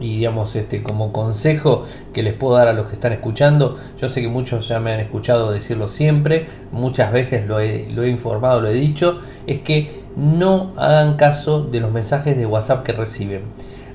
y 0.00 0.18
digamos 0.18 0.54
este 0.56 0.82
como 0.82 1.12
consejo 1.12 1.84
que 2.12 2.22
les 2.22 2.34
puedo 2.34 2.56
dar 2.56 2.68
a 2.68 2.72
los 2.72 2.86
que 2.86 2.94
están 2.94 3.12
escuchando 3.12 3.76
yo 4.00 4.08
sé 4.08 4.22
que 4.22 4.28
muchos 4.28 4.68
ya 4.68 4.80
me 4.80 4.92
han 4.92 5.00
escuchado 5.00 5.50
decirlo 5.50 5.88
siempre 5.88 6.46
muchas 6.72 7.12
veces 7.12 7.46
lo 7.46 7.60
he, 7.60 7.88
lo 7.90 8.02
he 8.02 8.08
informado 8.08 8.60
lo 8.60 8.68
he 8.68 8.74
dicho 8.74 9.18
es 9.46 9.60
que 9.60 10.02
no 10.16 10.72
hagan 10.76 11.16
caso 11.16 11.62
de 11.62 11.80
los 11.80 11.92
mensajes 11.92 12.36
de 12.36 12.44
whatsapp 12.44 12.84
que 12.84 12.92
reciben. 12.92 13.42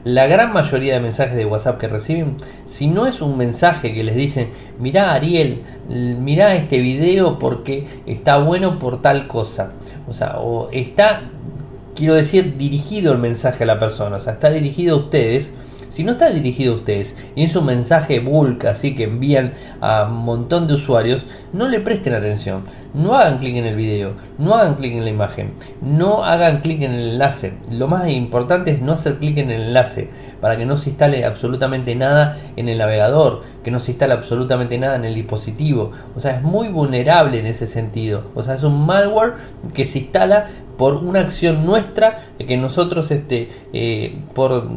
La 0.05 0.27
gran 0.27 0.51
mayoría 0.51 0.95
de 0.95 0.99
mensajes 0.99 1.37
de 1.37 1.45
WhatsApp 1.45 1.79
que 1.79 1.87
reciben, 1.87 2.35
si 2.65 2.87
no 2.87 3.07
es 3.07 3.21
un 3.21 3.37
mensaje 3.37 3.93
que 3.93 4.03
les 4.03 4.15
dicen, 4.15 4.49
mirá 4.77 5.13
Ariel, 5.13 5.63
mirá 5.87 6.55
este 6.55 6.79
video 6.79 7.39
porque 7.39 7.87
está 8.05 8.37
bueno 8.39 8.79
por 8.79 9.01
tal 9.01 9.27
cosa, 9.27 9.71
o 10.05 10.11
sea, 10.11 10.39
o 10.39 10.69
está, 10.73 11.21
quiero 11.95 12.15
decir, 12.15 12.57
dirigido 12.57 13.13
el 13.13 13.19
mensaje 13.19 13.63
a 13.63 13.67
la 13.67 13.79
persona, 13.79 14.17
o 14.17 14.19
sea, 14.19 14.33
está 14.33 14.49
dirigido 14.49 14.97
a 14.97 14.99
ustedes, 14.99 15.53
si 15.93 16.03
no 16.03 16.13
está 16.13 16.31
dirigido 16.31 16.73
a 16.73 16.77
ustedes 16.77 17.15
y 17.35 17.43
es 17.43 17.55
un 17.55 17.67
mensaje 17.67 18.19
bulk 18.19 18.65
así 18.65 18.95
que 18.95 19.03
envían 19.03 19.53
a 19.79 20.07
un 20.09 20.25
montón 20.25 20.65
de 20.67 20.73
usuarios, 20.73 21.27
no 21.53 21.69
le 21.69 21.79
presten 21.81 22.15
atención. 22.15 22.63
No 22.95 23.13
hagan 23.13 23.37
clic 23.37 23.55
en 23.57 23.67
el 23.67 23.75
video, 23.75 24.13
no 24.39 24.55
hagan 24.55 24.73
clic 24.73 24.93
en 24.93 25.03
la 25.03 25.11
imagen, 25.11 25.53
no 25.81 26.25
hagan 26.25 26.61
clic 26.61 26.81
en 26.81 26.93
el 26.93 27.09
enlace. 27.11 27.53
Lo 27.69 27.87
más 27.87 28.09
importante 28.09 28.71
es 28.71 28.81
no 28.81 28.93
hacer 28.93 29.19
clic 29.19 29.37
en 29.37 29.51
el 29.51 29.61
enlace 29.61 30.09
para 30.41 30.57
que 30.57 30.65
no 30.65 30.77
se 30.77 30.89
instale 30.89 31.25
absolutamente 31.25 31.93
nada 31.93 32.35
en 32.55 32.69
el 32.69 32.79
navegador, 32.79 33.43
que 33.63 33.69
no 33.69 33.79
se 33.79 33.91
instale 33.91 34.13
absolutamente 34.13 34.79
nada 34.79 34.95
en 34.95 35.05
el 35.05 35.13
dispositivo. 35.13 35.91
O 36.15 36.19
sea, 36.19 36.37
es 36.37 36.41
muy 36.41 36.69
vulnerable 36.69 37.37
en 37.37 37.45
ese 37.45 37.67
sentido. 37.67 38.23
O 38.33 38.41
sea, 38.41 38.55
es 38.55 38.63
un 38.63 38.83
malware 38.83 39.33
que 39.75 39.85
se 39.85 39.99
instala 39.99 40.47
por 40.75 40.95
una 40.95 41.19
acción 41.19 41.67
nuestra 41.67 42.17
que 42.39 42.57
nosotros 42.57 43.11
este, 43.11 43.49
eh, 43.73 44.17
por 44.33 44.67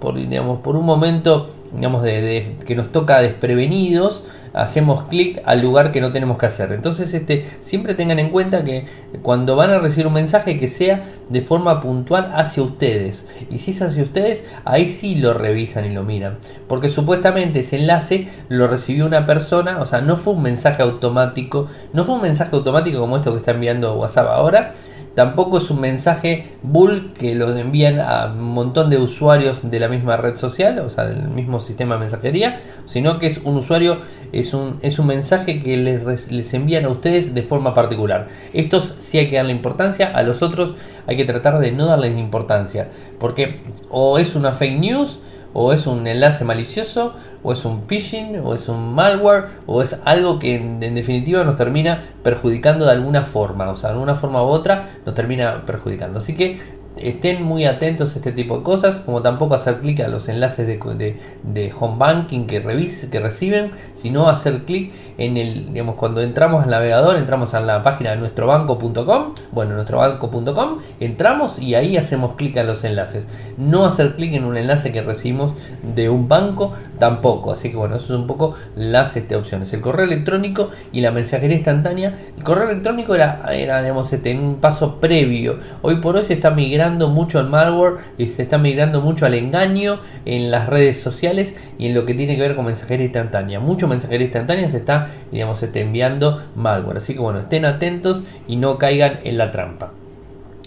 por, 0.00 0.14
digamos, 0.14 0.60
por 0.60 0.76
un 0.76 0.84
momento 0.84 1.48
digamos, 1.72 2.02
de, 2.02 2.56
que 2.64 2.74
nos 2.74 2.92
toca 2.92 3.20
desprevenidos, 3.20 4.24
hacemos 4.52 5.02
clic 5.04 5.42
al 5.44 5.60
lugar 5.60 5.92
que 5.92 6.00
no 6.00 6.12
tenemos 6.12 6.38
que 6.38 6.46
hacer. 6.46 6.72
Entonces, 6.72 7.12
este, 7.12 7.44
siempre 7.60 7.94
tengan 7.94 8.18
en 8.18 8.30
cuenta 8.30 8.64
que 8.64 8.86
cuando 9.22 9.54
van 9.54 9.70
a 9.70 9.78
recibir 9.78 10.06
un 10.06 10.14
mensaje 10.14 10.58
que 10.58 10.68
sea 10.68 11.04
de 11.28 11.42
forma 11.42 11.80
puntual 11.80 12.32
hacia 12.34 12.62
ustedes. 12.62 13.26
Y 13.50 13.58
si 13.58 13.72
es 13.72 13.82
hacia 13.82 14.02
ustedes, 14.02 14.44
ahí 14.64 14.88
sí 14.88 15.16
lo 15.16 15.34
revisan 15.34 15.84
y 15.84 15.90
lo 15.90 16.04
miran. 16.04 16.38
Porque 16.68 16.88
supuestamente 16.88 17.60
ese 17.60 17.76
enlace 17.76 18.28
lo 18.48 18.66
recibió 18.66 19.04
una 19.06 19.26
persona, 19.26 19.80
o 19.80 19.86
sea, 19.86 20.00
no 20.00 20.16
fue 20.16 20.32
un 20.32 20.42
mensaje 20.42 20.82
automático, 20.82 21.66
no 21.92 22.04
fue 22.04 22.14
un 22.14 22.22
mensaje 22.22 22.56
automático 22.56 22.98
como 22.98 23.16
esto 23.16 23.32
que 23.32 23.38
está 23.38 23.50
enviando 23.50 23.94
WhatsApp 23.94 24.28
ahora, 24.28 24.72
Tampoco 25.16 25.56
es 25.56 25.70
un 25.70 25.80
mensaje 25.80 26.44
bull 26.62 27.14
que 27.18 27.34
lo 27.34 27.50
envían 27.56 28.00
a 28.00 28.26
un 28.26 28.52
montón 28.52 28.90
de 28.90 28.98
usuarios 28.98 29.70
de 29.70 29.80
la 29.80 29.88
misma 29.88 30.18
red 30.18 30.36
social, 30.36 30.78
o 30.80 30.90
sea, 30.90 31.06
del 31.06 31.28
mismo 31.30 31.58
sistema 31.58 31.94
de 31.94 32.00
mensajería, 32.00 32.60
sino 32.84 33.18
que 33.18 33.26
es 33.26 33.40
un 33.42 33.56
usuario, 33.56 33.96
es 34.32 34.52
un, 34.52 34.76
es 34.82 34.98
un 34.98 35.06
mensaje 35.06 35.58
que 35.58 35.78
les, 35.78 36.30
les 36.30 36.52
envían 36.52 36.84
a 36.84 36.90
ustedes 36.90 37.34
de 37.34 37.42
forma 37.42 37.72
particular. 37.72 38.28
Estos 38.52 38.94
sí 38.98 39.16
hay 39.16 39.26
que 39.26 39.36
darle 39.36 39.52
importancia, 39.52 40.12
a 40.14 40.22
los 40.22 40.42
otros 40.42 40.74
hay 41.06 41.16
que 41.16 41.24
tratar 41.24 41.60
de 41.60 41.72
no 41.72 41.86
darles 41.86 42.18
importancia, 42.18 42.90
porque 43.18 43.62
o 43.88 44.18
es 44.18 44.36
una 44.36 44.52
fake 44.52 44.78
news, 44.78 45.20
o 45.58 45.72
es 45.72 45.86
un 45.86 46.06
enlace 46.06 46.44
malicioso, 46.44 47.14
o 47.42 47.50
es 47.50 47.64
un 47.64 47.84
phishing, 47.88 48.40
o 48.44 48.52
es 48.52 48.68
un 48.68 48.92
malware, 48.94 49.46
o 49.64 49.80
es 49.80 49.98
algo 50.04 50.38
que 50.38 50.56
en, 50.56 50.94
definitiva 50.94 51.44
nos 51.44 51.56
termina 51.56 52.02
perjudicando 52.22 52.84
de 52.84 52.92
alguna 52.92 53.22
forma, 53.22 53.70
o 53.70 53.74
sea, 53.74 53.88
de 53.88 53.94
alguna 53.94 54.16
forma 54.16 54.42
u 54.42 54.48
otra 54.48 54.84
nos 55.06 55.14
termina 55.14 55.62
perjudicando. 55.62 56.18
Así 56.18 56.36
que 56.36 56.60
estén 56.96 57.42
muy 57.42 57.64
atentos 57.64 58.14
a 58.14 58.18
este 58.18 58.32
tipo 58.32 58.58
de 58.58 58.62
cosas, 58.62 59.00
como 59.00 59.22
tampoco 59.22 59.54
hacer 59.54 59.80
clic 59.80 60.00
a 60.00 60.08
los 60.08 60.28
enlaces 60.28 60.66
de, 60.66 61.16
de, 61.42 61.72
home 61.78 61.96
banking 61.98 62.46
que, 62.46 62.60
revise, 62.60 63.10
que 63.10 63.20
reciben, 63.20 63.70
sino 63.94 64.28
hacer 64.28 64.64
clic 64.64 64.92
en 65.18 65.36
el, 65.36 65.72
digamos, 65.72 65.96
cuando 65.96 66.22
entramos 66.22 66.64
al 66.64 66.70
navegador, 66.70 67.16
entramos 67.16 67.54
a 67.54 67.60
la 67.60 67.82
página 67.82 68.10
de 68.10 68.16
nuestrobanco.com, 68.16 69.34
bueno, 69.52 69.74
nuestrobanco.com, 69.74 70.78
entramos 71.00 71.58
y 71.58 71.74
ahí 71.74 71.96
hacemos 71.96 72.34
clic 72.34 72.56
a 72.56 72.62
los 72.62 72.84
enlaces. 72.84 73.26
No 73.58 73.84
hacer 73.84 74.16
clic 74.16 74.34
en 74.34 74.44
un 74.44 74.56
enlace 74.56 74.92
que 74.92 75.02
recibimos 75.02 75.54
de 75.94 76.08
un 76.08 76.28
banco 76.28 76.72
tampoco, 76.98 77.52
así 77.52 77.70
que 77.70 77.76
bueno, 77.76 77.96
eso 77.96 78.14
es 78.14 78.20
un 78.20 78.26
poco 78.26 78.54
las 78.74 79.16
este, 79.16 79.36
opciones. 79.36 79.72
El 79.72 79.80
correo 79.80 80.06
electrónico 80.06 80.70
y 80.92 81.02
la 81.02 81.10
mensajería 81.10 81.56
instantánea, 81.56 82.16
el 82.36 82.42
correo 82.42 82.70
electrónico 82.70 83.14
era, 83.14 83.42
era 83.52 83.82
digamos, 83.82 84.12
este, 84.12 84.36
un 84.36 84.56
paso 84.56 84.96
previo, 84.96 85.58
hoy 85.82 85.96
por 85.96 86.16
hoy 86.16 86.24
se 86.24 86.34
está 86.34 86.50
migrando 86.50 86.85
mucho 86.92 87.38
al 87.38 87.48
malware 87.48 87.94
y 88.18 88.26
se 88.26 88.42
está 88.42 88.58
migrando 88.58 89.00
mucho 89.00 89.26
al 89.26 89.34
engaño 89.34 90.00
en 90.24 90.50
las 90.50 90.68
redes 90.68 91.00
sociales 91.00 91.56
y 91.78 91.86
en 91.86 91.94
lo 91.94 92.06
que 92.06 92.14
tiene 92.14 92.36
que 92.36 92.42
ver 92.42 92.56
con 92.56 92.64
mensajería 92.64 93.04
instantánea. 93.04 93.60
Mucho 93.60 93.88
mensajería 93.88 94.26
instantánea 94.26 94.68
se 94.68 94.78
está, 94.78 95.08
digamos, 95.32 95.58
se 95.58 95.66
está 95.66 95.80
enviando 95.80 96.42
malware. 96.54 96.98
Así 96.98 97.14
que 97.14 97.20
bueno, 97.20 97.40
estén 97.40 97.64
atentos 97.64 98.22
y 98.46 98.56
no 98.56 98.78
caigan 98.78 99.18
en 99.24 99.38
la 99.38 99.50
trampa. 99.50 99.92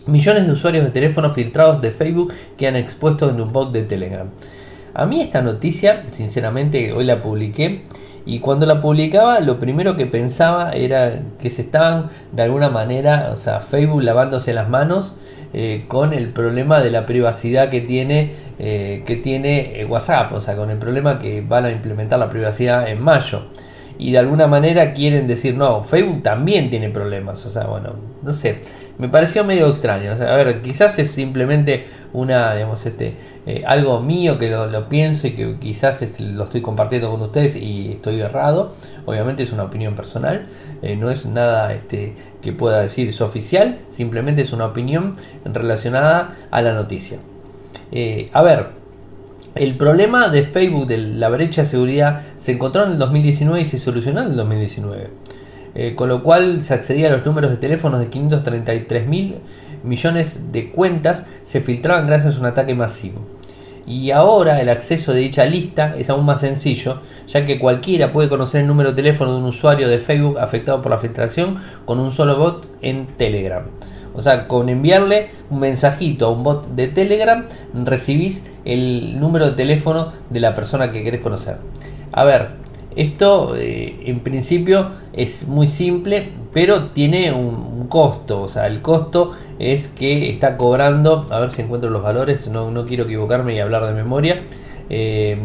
Millones 0.08 0.48
de 0.48 0.54
usuarios 0.54 0.86
de 0.86 0.92
teléfonos 0.92 1.34
filtrados 1.34 1.82
de 1.82 1.92
Facebook 1.92 2.34
que 2.58 2.68
han 2.68 2.76
expuesto 2.76 3.30
en 3.30 3.40
un 3.40 3.54
bot 3.54 3.72
de 3.72 3.84
Telegram. 3.84 4.30
A 4.94 5.06
mí 5.06 5.22
esta 5.22 5.42
noticia, 5.42 6.06
sinceramente, 6.12 6.94
hoy 6.94 7.06
la 7.06 7.22
publiqué 7.22 7.84
y 8.26 8.40
cuando 8.40 8.66
la 8.66 8.82
publicaba, 8.82 9.40
lo 9.40 9.60
primero 9.60 9.96
que 9.96 10.06
pensaba 10.06 10.74
era 10.74 11.20
que 11.42 11.50
se 11.50 11.64
estaban 11.64 12.10
de 12.32 12.44
alguna 12.44 12.70
manera, 12.70 13.30
o 13.32 13.36
sea, 13.36 13.60
Facebook 13.60 14.04
lavándose 14.04 14.54
las 14.54 14.70
manos 14.70 15.16
eh, 15.52 15.86
con 15.88 16.14
el 16.14 16.30
problema 16.30 16.80
de 16.80 16.92
la 16.92 17.06
privacidad 17.06 17.70
que 17.70 17.82
tiene, 17.82 18.34
eh, 18.60 19.04
que 19.06 19.16
tiene 19.16 19.82
eh, 19.82 19.86
WhatsApp, 19.86 20.32
o 20.34 20.42
sea, 20.42 20.56
con 20.56 20.70
el 20.70 20.78
problema 20.78 21.18
que 21.18 21.42
van 21.42 21.66
a 21.66 21.72
implementar 21.72 22.20
la 22.20 22.30
privacidad 22.30 22.88
en 22.88 23.02
mayo. 23.02 23.44
Y 24.00 24.14
de 24.14 24.18
alguna 24.18 24.48
manera 24.48 24.94
quieren 24.94 25.28
decir, 25.28 25.56
no, 25.56 25.84
Facebook 25.84 26.24
también 26.24 26.70
tiene 26.70 26.90
problemas. 26.90 27.46
O 27.46 27.50
sea, 27.50 27.66
bueno, 27.66 27.94
no 28.24 28.34
sé, 28.34 28.62
me 28.98 29.10
pareció 29.10 29.44
medio 29.44 29.68
extraño. 29.68 30.14
A 30.14 30.36
ver, 30.36 30.62
quizás 30.62 30.98
es 30.98 31.12
simplemente 31.12 31.86
una, 32.14 32.56
digamos, 32.56 32.86
este, 32.86 33.14
algo 33.68 34.00
mío 34.00 34.38
que 34.38 34.50
lo, 34.50 34.90
pienso 34.90 35.28
y 35.28 35.32
que 35.32 35.56
quizás 35.60 36.02
este, 36.02 36.24
lo 36.24 36.46
estoy 36.46 36.62
compartiendo 36.62 37.12
con 37.12 37.22
ustedes 37.22 37.58
y 37.58 37.92
estoy 37.92 38.22
errado. 38.22 38.74
Obviamente 39.06 39.44
es 39.44 39.52
una 39.52 39.64
opinión 39.64 39.96
personal, 39.96 40.48
no 40.98 41.12
es 41.12 41.26
nada 41.26 41.74
este, 41.74 42.16
que 42.42 42.54
pueda 42.54 42.82
decir 42.82 43.10
es 43.10 43.22
oficial, 43.22 43.80
simplemente 43.90 44.42
es 44.42 44.54
una 44.54 44.66
opinión 44.66 45.14
relacionada 45.44 46.36
a 46.52 46.62
la 46.62 46.74
noticia. 46.74 47.20
Eh, 47.92 48.30
a 48.34 48.42
ver, 48.42 48.79
el 49.56 49.76
problema 49.78 50.30
de 50.30 50.44
Facebook 50.44 50.88
de 50.88 50.98
la 50.98 51.30
brecha 51.30 51.62
de 51.62 51.68
seguridad 51.68 52.22
se 52.38 52.54
encontró 52.54 52.86
en 52.86 52.94
el 52.94 53.00
2019 53.00 53.62
y 53.62 53.66
se 53.66 53.80
solucionó 53.80 54.22
en 54.22 54.28
el 54.28 54.36
2019. 54.36 55.10
Eh, 55.76 55.94
con 55.96 56.10
lo 56.10 56.24
cual 56.24 56.64
se 56.64 56.74
accedía 56.74 57.08
a 57.08 57.12
los 57.12 57.26
números 57.26 57.52
de 57.52 57.58
teléfonos 57.58 58.00
de 58.00 58.10
533.000 58.10 59.36
millones 59.84 60.52
de 60.52 60.72
cuentas 60.72 61.26
se 61.44 61.62
filtraban 61.62 62.08
gracias 62.08 62.38
a 62.38 62.40
un 62.40 62.46
ataque 62.46 62.76
masivo. 62.76 63.22
Y 63.86 64.12
ahora 64.12 64.62
el 64.62 64.70
acceso 64.70 65.14
de 65.14 65.20
dicha 65.20 65.46
lista 65.46 65.96
es 65.98 66.10
aún 66.10 66.26
más 66.26 66.42
sencillo, 66.42 67.02
ya 67.28 67.46
que 67.46 67.58
cualquiera 67.58 68.12
puede 68.12 68.30
conocer 68.30 68.62
el 68.62 68.68
número 68.68 68.92
de 68.92 68.96
teléfono 68.96 69.32
de 69.32 69.40
un 69.40 69.46
usuario 69.46 69.90
de 69.90 69.98
Facebook 69.98 70.38
afectado 70.38 70.82
por 70.82 70.92
la 70.92 71.00
filtración 71.00 71.56
con 71.86 72.00
un 72.00 72.12
solo 72.12 72.38
bot 72.38 72.70
en 72.82 73.08
Telegram. 73.08 73.64
O 74.20 74.22
sea, 74.22 74.50
con 74.50 74.68
enviarle 74.68 75.30
un 75.50 75.62
mensajito 75.62 76.26
a 76.26 76.32
un 76.32 76.44
bot 76.44 76.68
de 76.68 76.90
Telegram, 76.90 77.46
recibís 77.86 78.44
el 78.66 79.18
número 79.18 79.46
de 79.46 79.52
teléfono 79.54 80.10
de 80.30 80.42
la 80.42 80.56
persona 80.56 80.92
que 80.92 81.06
querés 81.06 81.22
conocer. 81.22 81.56
A 82.12 82.26
ver, 82.26 82.50
esto 82.98 83.56
eh, 83.56 84.02
en 84.08 84.20
principio 84.20 84.90
es 85.14 85.48
muy 85.48 85.68
simple, 85.68 86.32
pero 86.52 86.88
tiene 86.88 87.32
un, 87.32 87.88
costo. 87.88 88.42
O 88.42 88.50
sea, 88.50 88.68
el 88.68 88.82
costo 88.82 89.32
es 89.58 89.88
que 89.88 90.30
está 90.30 90.58
cobrando, 90.58 91.26
a 91.32 91.40
ver 91.40 91.50
si 91.50 91.62
encuentro 91.62 91.90
los 91.90 92.04
valores, 92.04 92.48
no, 92.50 92.70
no 92.70 92.86
quiero 92.86 93.06
equivocarme 93.06 93.56
y 93.56 93.60
hablar 93.60 93.86
de 93.86 93.94
memoria. 93.94 94.44
Eh, 94.90 95.38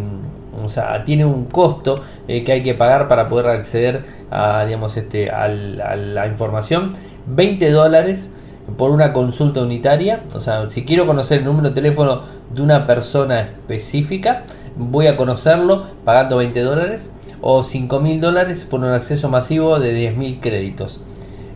o 0.62 0.69
sea, 0.69 1.04
tiene 1.04 1.25
un 1.25 1.45
costo 1.45 2.02
eh, 2.26 2.43
que 2.43 2.52
hay 2.52 2.62
que 2.62 2.75
pagar 2.75 3.09
para 3.09 3.28
poder 3.28 3.47
acceder 3.47 4.04
a, 4.31 4.64
digamos, 4.64 4.97
este, 4.97 5.31
a 5.31 5.49
la 5.49 6.26
información. 6.26 6.93
20 7.26 7.71
dólares 7.71 8.31
por 8.76 8.90
una 8.90 9.12
consulta 9.12 9.62
unitaria. 9.62 10.23
O 10.35 10.40
sea, 10.40 10.68
si 10.71 10.85
quiero 10.85 11.06
conocer 11.06 11.38
el 11.38 11.44
número 11.44 11.68
de 11.68 11.75
teléfono 11.75 12.23
de 12.54 12.62
una 12.62 12.87
persona 12.87 13.40
específica, 13.40 14.44
voy 14.76 15.06
a 15.06 15.16
conocerlo 15.16 15.85
pagando 16.04 16.37
20 16.38 16.61
dólares 16.61 17.11
o 17.40 17.62
5 17.62 18.00
mil 18.00 18.21
dólares 18.21 18.66
por 18.68 18.80
un 18.80 18.87
acceso 18.87 19.28
masivo 19.28 19.78
de 19.78 19.92
10 19.92 20.16
mil 20.16 20.40
créditos. 20.40 21.00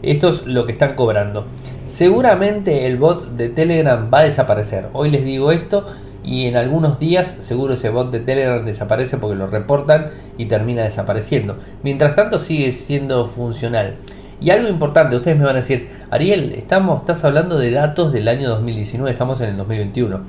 Esto 0.02 0.28
es 0.28 0.46
lo 0.46 0.66
que 0.66 0.72
están 0.72 0.94
cobrando. 0.94 1.46
Seguramente 1.82 2.86
el 2.86 2.98
bot 2.98 3.30
de 3.30 3.48
Telegram 3.48 4.10
va 4.12 4.18
a 4.18 4.24
desaparecer. 4.24 4.88
Hoy 4.92 5.10
les 5.10 5.24
digo 5.24 5.50
esto 5.50 5.84
y 6.22 6.44
en 6.44 6.56
algunos 6.56 6.98
días 6.98 7.38
seguro 7.40 7.74
ese 7.74 7.88
bot 7.88 8.10
de 8.10 8.20
Telegram 8.20 8.64
desaparece 8.64 9.16
porque 9.16 9.36
lo 9.36 9.46
reportan 9.46 10.08
y 10.36 10.44
termina 10.44 10.82
desapareciendo. 10.82 11.56
Mientras 11.82 12.14
tanto 12.14 12.38
sigue 12.38 12.70
siendo 12.72 13.26
funcional. 13.26 13.94
Y 14.40 14.50
algo 14.50 14.68
importante, 14.68 15.16
ustedes 15.16 15.36
me 15.36 15.44
van 15.44 15.56
a 15.56 15.60
decir, 15.60 15.88
Ariel, 16.10 16.52
estamos, 16.52 17.00
estás 17.00 17.24
hablando 17.24 17.58
de 17.58 17.70
datos 17.70 18.12
del 18.12 18.28
año 18.28 18.48
2019, 18.48 19.10
estamos 19.10 19.40
en 19.40 19.50
el 19.50 19.56
2021. 19.56 20.20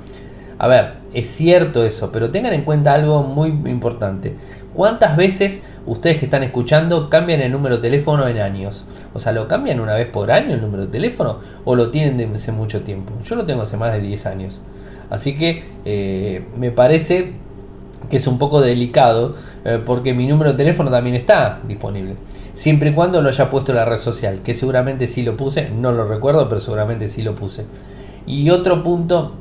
A 0.58 0.66
ver, 0.66 0.94
es 1.14 1.26
cierto 1.26 1.84
eso, 1.84 2.10
pero 2.12 2.30
tengan 2.30 2.52
en 2.52 2.64
cuenta 2.64 2.92
algo 2.92 3.22
muy 3.22 3.48
importante. 3.48 4.34
¿Cuántas 4.74 5.16
veces 5.16 5.62
ustedes 5.86 6.18
que 6.18 6.26
están 6.26 6.42
escuchando 6.42 7.08
cambian 7.08 7.40
el 7.40 7.50
número 7.50 7.76
de 7.76 7.82
teléfono 7.82 8.28
en 8.28 8.38
años? 8.38 8.84
O 9.14 9.20
sea, 9.20 9.32
¿lo 9.32 9.48
cambian 9.48 9.80
una 9.80 9.94
vez 9.94 10.06
por 10.06 10.30
año 10.30 10.54
el 10.54 10.60
número 10.60 10.84
de 10.84 10.92
teléfono 10.92 11.38
o 11.64 11.76
lo 11.76 11.90
tienen 11.90 12.18
desde 12.18 12.34
hace 12.34 12.52
mucho 12.52 12.82
tiempo? 12.82 13.14
Yo 13.24 13.36
lo 13.36 13.46
tengo 13.46 13.62
hace 13.62 13.76
más 13.76 13.92
de 13.92 14.00
10 14.00 14.26
años. 14.26 14.60
Así 15.08 15.36
que 15.36 15.64
eh, 15.84 16.44
me 16.58 16.70
parece 16.70 17.32
que 18.10 18.16
es 18.16 18.26
un 18.26 18.38
poco 18.38 18.60
delicado 18.60 19.34
eh, 19.64 19.80
porque 19.84 20.12
mi 20.14 20.26
número 20.26 20.52
de 20.52 20.58
teléfono 20.58 20.90
también 20.90 21.16
está 21.16 21.60
disponible. 21.66 22.16
Siempre 22.60 22.90
y 22.90 22.92
cuando 22.92 23.22
lo 23.22 23.30
haya 23.30 23.48
puesto 23.48 23.72
en 23.72 23.76
la 23.76 23.86
red 23.86 23.96
social, 23.96 24.42
que 24.44 24.52
seguramente 24.52 25.06
sí 25.06 25.22
lo 25.22 25.34
puse, 25.34 25.70
no 25.70 25.92
lo 25.92 26.06
recuerdo, 26.06 26.46
pero 26.46 26.60
seguramente 26.60 27.08
sí 27.08 27.22
lo 27.22 27.34
puse. 27.34 27.64
Y 28.26 28.50
otro 28.50 28.82
punto 28.82 29.32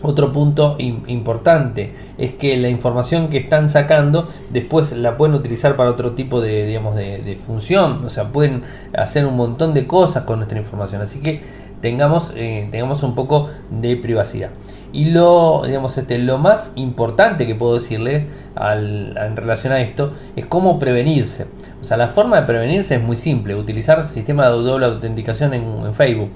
otro 0.00 0.32
punto 0.32 0.76
importante 0.78 1.92
es 2.16 2.32
que 2.32 2.56
la 2.56 2.70
información 2.70 3.28
que 3.28 3.36
están 3.36 3.68
sacando 3.68 4.26
después 4.48 4.92
la 4.92 5.18
pueden 5.18 5.34
utilizar 5.34 5.76
para 5.76 5.90
otro 5.90 6.12
tipo 6.12 6.40
de, 6.40 6.64
digamos, 6.64 6.96
de, 6.96 7.38
función, 7.38 8.02
o 8.06 8.08
sea, 8.08 8.32
pueden 8.32 8.62
hacer 8.96 9.26
un 9.26 9.36
montón 9.36 9.74
de 9.74 9.86
cosas 9.86 10.22
con 10.22 10.38
nuestra 10.38 10.58
información, 10.58 11.02
así 11.02 11.20
que 11.20 11.42
tengamos, 11.82 12.32
eh, 12.36 12.68
tengamos 12.70 13.02
un 13.02 13.14
poco 13.14 13.50
de 13.68 13.98
privacidad. 13.98 14.48
Y 14.96 15.06
lo, 15.06 15.62
digamos, 15.66 15.98
este, 15.98 16.18
lo 16.18 16.38
más 16.38 16.70
importante 16.74 17.46
que 17.46 17.54
puedo 17.54 17.74
decirle 17.74 18.28
en 18.56 19.36
relación 19.36 19.72
a 19.72 19.80
esto 19.80 20.12
es 20.36 20.46
cómo 20.46 20.78
prevenirse. 20.78 21.46
O 21.80 21.84
sea, 21.84 21.96
la 21.96 22.08
forma 22.08 22.40
de 22.40 22.46
prevenirse 22.46 22.94
es 22.94 23.02
muy 23.02 23.16
simple, 23.16 23.54
utilizar 23.54 24.02
sistema 24.04 24.46
de 24.46 24.52
doble 24.52 24.86
autenticación 24.86 25.52
en 25.52 25.92
Facebook 25.92 26.30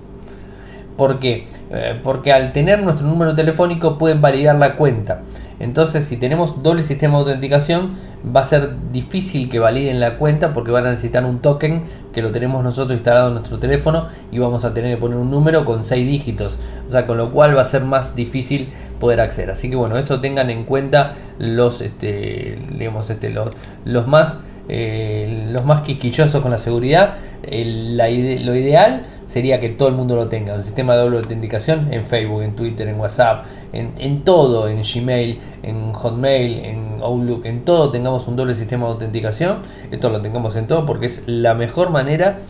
¿Por 1.00 1.18
qué? 1.18 1.46
Eh, 1.70 1.98
porque 2.04 2.30
al 2.30 2.52
tener 2.52 2.82
nuestro 2.82 3.06
número 3.06 3.34
telefónico 3.34 3.96
pueden 3.96 4.20
validar 4.20 4.56
la 4.56 4.76
cuenta. 4.76 5.22
Entonces, 5.60 6.06
si 6.06 6.16
tenemos 6.16 6.62
doble 6.62 6.82
sistema 6.82 7.18
de 7.18 7.20
autenticación, 7.20 7.92
va 8.24 8.40
a 8.40 8.44
ser 8.44 8.74
difícil 8.92 9.48
que 9.50 9.58
validen 9.58 10.00
la 10.00 10.16
cuenta 10.16 10.52
porque 10.52 10.70
van 10.70 10.86
a 10.86 10.90
necesitar 10.90 11.24
un 11.24 11.40
token 11.40 11.84
que 12.12 12.22
lo 12.22 12.32
tenemos 12.32 12.64
nosotros 12.64 12.96
instalado 12.96 13.28
en 13.28 13.34
nuestro 13.34 13.58
teléfono 13.58 14.06
y 14.32 14.38
vamos 14.38 14.64
a 14.64 14.72
tener 14.72 14.94
que 14.94 15.00
poner 15.00 15.18
un 15.18 15.30
número 15.30 15.66
con 15.66 15.84
6 15.84 16.06
dígitos. 16.06 16.58
O 16.88 16.90
sea, 16.90 17.06
con 17.06 17.18
lo 17.18 17.30
cual 17.30 17.56
va 17.56 17.60
a 17.60 17.66
ser 17.66 17.84
más 17.84 18.16
difícil 18.16 18.70
poder 18.98 19.20
acceder. 19.20 19.50
Así 19.50 19.68
que 19.68 19.76
bueno, 19.76 19.98
eso 19.98 20.20
tengan 20.20 20.48
en 20.48 20.64
cuenta 20.64 21.14
los, 21.38 21.82
este, 21.82 22.58
digamos, 22.78 23.10
este, 23.10 23.28
los, 23.28 23.50
los 23.84 24.06
más 24.06 24.38
eh, 24.68 25.48
los 25.50 25.64
más 25.64 25.80
quisquillosos 25.80 26.40
con 26.40 26.50
la 26.50 26.58
seguridad, 26.58 27.14
lo 27.42 28.54
ideal 28.54 29.04
sería 29.26 29.60
que 29.60 29.68
todo 29.68 29.88
el 29.88 29.94
mundo 29.94 30.16
lo 30.16 30.28
tenga. 30.28 30.54
Un 30.54 30.62
sistema 30.62 30.94
de 30.94 31.00
doble 31.00 31.18
autenticación 31.18 31.92
en 31.92 32.04
Facebook, 32.04 32.42
en 32.42 32.56
Twitter, 32.56 32.88
en 32.88 32.98
WhatsApp, 32.98 33.46
en, 33.72 34.22
todo, 34.22 34.68
en 34.68 34.82
Gmail, 34.82 35.38
en 35.62 35.92
Hotmail, 35.92 36.58
en 36.64 36.98
Outlook, 37.00 37.46
en 37.46 37.64
todo 37.64 37.90
tengamos 37.90 38.26
un 38.28 38.36
doble 38.36 38.54
sistema 38.54 38.86
de 38.86 38.92
autenticación. 38.92 39.58
Esto 39.90 40.10
lo 40.10 40.20
tengamos 40.20 40.56
en 40.56 40.66
todo 40.66 40.84
porque 40.84 41.06
es 41.06 41.22
la 41.26 41.54
mejor 41.54 41.90
manera 41.90 42.40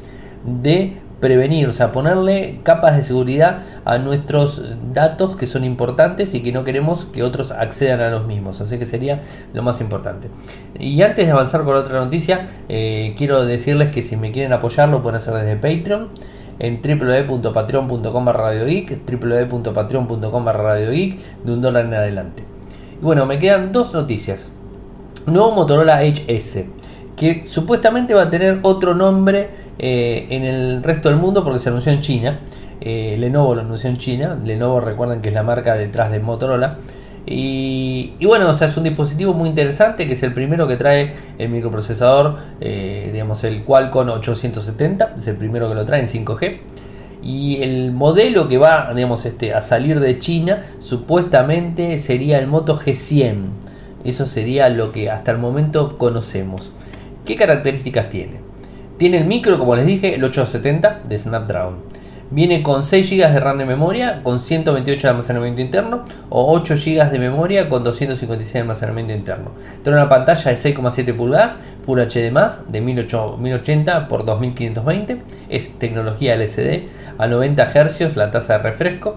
de 0.45 0.97
prevenir, 1.21 1.69
o 1.69 1.73
sea, 1.73 1.93
ponerle 1.93 2.61
capas 2.63 2.97
de 2.97 3.03
seguridad 3.03 3.59
a 3.85 3.99
nuestros 3.99 4.65
datos 4.93 5.37
que 5.37 5.47
son 5.47 5.65
importantes 5.65 6.35
y 6.35 6.43
que 6.43 6.51
no 6.51 6.65
queremos 6.65 7.05
que 7.05 7.23
otros 7.23 7.53
accedan 7.53 8.01
a 8.01 8.11
los 8.11 8.27
mismos. 8.27 8.61
Así 8.61 8.79
que 8.79 8.87
sería 8.87 9.21
lo 9.53 9.63
más 9.63 9.81
importante. 9.81 10.29
Y 10.79 11.03
antes 11.03 11.27
de 11.27 11.33
avanzar 11.33 11.65
con 11.65 11.77
otra 11.77 12.01
noticia, 12.01 12.49
eh, 12.69 13.15
quiero 13.19 13.45
decirles 13.45 13.91
que 13.91 14.03
si 14.03 14.17
me 14.17 14.33
quieren 14.33 14.53
apoyar 14.53 14.89
lo 14.89 15.03
pueden 15.03 15.17
hacer 15.17 15.35
desde 15.35 15.57
Patreon 15.57 16.09
en 16.59 16.81
www.patreon.com 16.83 18.29
radiogeek, 18.29 19.01
www.patreon.com 19.11 20.47
radiogeek, 20.47 21.19
de 21.45 21.53
un 21.53 21.61
dólar 21.61 21.87
en 21.87 21.95
adelante. 21.95 22.45
Y 23.01 23.05
bueno, 23.05 23.27
me 23.27 23.39
quedan 23.39 23.73
dos 23.73 23.93
noticias. 23.95 24.53
Nuevo 25.27 25.53
Motorola 25.53 26.03
HS, 26.03 26.65
que 27.17 27.45
supuestamente 27.47 28.15
va 28.15 28.23
a 28.23 28.31
tener 28.31 28.61
otro 28.63 28.95
nombre 28.95 29.51
eh, 29.83 30.27
en 30.29 30.45
el 30.45 30.83
resto 30.83 31.09
del 31.09 31.19
mundo 31.19 31.43
porque 31.43 31.59
se 31.59 31.71
anunció 31.71 31.91
en 31.91 32.01
China. 32.01 32.41
Eh, 32.83 33.17
Lenovo 33.19 33.55
lo 33.55 33.63
anunció 33.63 33.89
en 33.89 33.97
China. 33.97 34.39
Lenovo 34.45 34.79
recuerden 34.79 35.23
que 35.23 35.31
es 35.31 35.35
la 35.35 35.43
marca 35.43 35.75
detrás 35.75 36.11
de 36.11 36.21
Motorola. 36.21 36.77
Y, 37.27 38.13
bueno, 38.27 38.51
o 38.51 38.55
sea, 38.55 38.67
es 38.67 38.77
un 38.77 38.85
dispositivo 38.85 39.33
muy 39.33 39.49
interesante 39.49 40.07
que 40.07 40.13
es 40.13 40.23
el 40.23 40.35
primero 40.35 40.67
que 40.67 40.77
trae 40.77 41.15
el 41.39 41.49
microprocesador, 41.49 42.37
eh, 42.61 43.09
digamos 43.13 43.45
el 43.45 43.63
Qualcomm 43.63 44.09
870, 44.09 45.15
es 45.17 45.27
el 45.29 45.37
primero 45.37 45.69
que 45.69 45.75
lo 45.75 45.85
trae 45.85 46.01
en 46.01 46.09
5G. 46.09 46.59
Y 47.23 47.63
el 47.63 47.93
modelo 47.93 48.49
que 48.49 48.59
va 48.59 48.93
digamos, 48.95 49.25
este, 49.27 49.55
a 49.55 49.61
salir 49.61 50.01
de 50.01 50.19
China 50.19 50.63
supuestamente 50.81 51.99
sería 51.99 52.39
el 52.39 52.47
Moto 52.47 52.77
G100. 52.77 53.37
Eso 54.05 54.27
sería 54.27 54.69
lo 54.69 54.93
que 54.93 55.11
hasta 55.11 55.31
el 55.31 55.39
momento 55.39 55.97
conocemos. 55.97 56.73
¿Qué 57.25 57.37
características 57.37 58.09
tiene? 58.09 58.50
Tiene 59.01 59.17
el 59.17 59.25
micro, 59.25 59.59
como 59.59 59.75
les 59.77 59.87
dije, 59.87 60.15
el 60.15 60.23
870 60.23 61.01
de 61.09 61.17
Snapdragon. 61.17 61.79
Viene 62.31 62.63
con 62.63 62.83
6 62.83 63.11
GB 63.11 63.33
de 63.33 63.41
RAM 63.41 63.57
de 63.57 63.65
memoria, 63.65 64.23
con 64.23 64.39
128 64.39 65.01
de 65.01 65.09
almacenamiento 65.09 65.63
interno 65.63 66.05
o 66.29 66.53
8 66.53 66.75
GB 66.75 67.11
de 67.11 67.19
memoria 67.19 67.71
con 67.71 67.83
256 67.83 68.53
de 68.53 68.61
almacenamiento 68.61 69.15
interno. 69.15 69.53
Tiene 69.83 69.97
una 69.97 70.11
pantalla 70.11 70.51
de 70.51 70.55
6,7 70.55 71.17
pulgadas, 71.17 71.59
Full 71.87 71.99
HD+, 71.99 72.31
de 72.69 72.81
1080 72.83 74.09
x 74.11 74.27
2520. 74.27 75.23
Es 75.49 75.79
tecnología 75.79 76.35
LCD 76.35 76.91
a 77.17 77.27
90 77.27 77.65
Hz 77.73 78.17
la 78.17 78.31
tasa 78.31 78.59
de 78.59 78.65
refresco. 78.65 79.17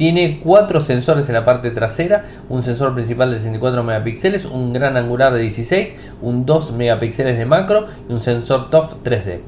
Tiene 0.00 0.40
cuatro 0.42 0.80
sensores 0.80 1.28
en 1.28 1.34
la 1.34 1.44
parte 1.44 1.70
trasera, 1.70 2.24
un 2.48 2.62
sensor 2.62 2.94
principal 2.94 3.30
de 3.30 3.36
64 3.36 3.82
megapíxeles, 3.82 4.46
un 4.46 4.72
gran 4.72 4.96
angular 4.96 5.30
de 5.34 5.40
16, 5.40 5.94
un 6.22 6.46
2 6.46 6.72
megapíxeles 6.72 7.36
de 7.36 7.44
macro 7.44 7.84
y 8.08 8.12
un 8.14 8.22
sensor 8.22 8.70
TOF 8.70 8.94
3D. 9.04 9.40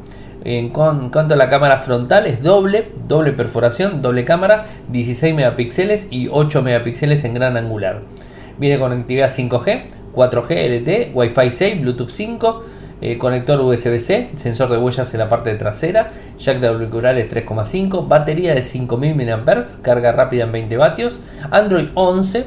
En 0.44 0.68
cuanto 0.68 1.32
a 1.32 1.36
la 1.38 1.48
cámara 1.48 1.78
frontal 1.78 2.26
es 2.26 2.42
doble, 2.42 2.92
doble 3.08 3.32
perforación, 3.32 4.02
doble 4.02 4.26
cámara, 4.26 4.66
16 4.90 5.34
megapíxeles 5.34 6.08
y 6.10 6.28
8 6.30 6.60
megapíxeles 6.60 7.24
en 7.24 7.32
gran 7.32 7.56
angular. 7.56 8.02
Viene 8.58 8.78
con 8.78 8.90
conectividad 8.90 9.30
5G, 9.30 9.84
4G 10.14 10.80
LTE, 10.80 11.12
Wi-Fi 11.14 11.50
6, 11.50 11.80
Bluetooth 11.80 12.10
5, 12.10 12.64
eh, 13.02 13.18
conector 13.18 13.60
USB-C, 13.60 14.30
sensor 14.36 14.70
de 14.70 14.78
huellas 14.78 15.12
en 15.12 15.18
la 15.18 15.28
parte 15.28 15.52
trasera, 15.56 16.10
jack 16.38 16.60
de 16.60 16.68
auriculares 16.68 17.28
3,5, 17.28 18.06
batería 18.06 18.54
de 18.54 18.62
5000 18.62 19.16
mAh, 19.16 19.82
carga 19.82 20.12
rápida 20.12 20.44
en 20.44 20.52
20 20.52 20.76
vatios, 20.76 21.18
Android 21.50 21.88
11. 21.94 22.46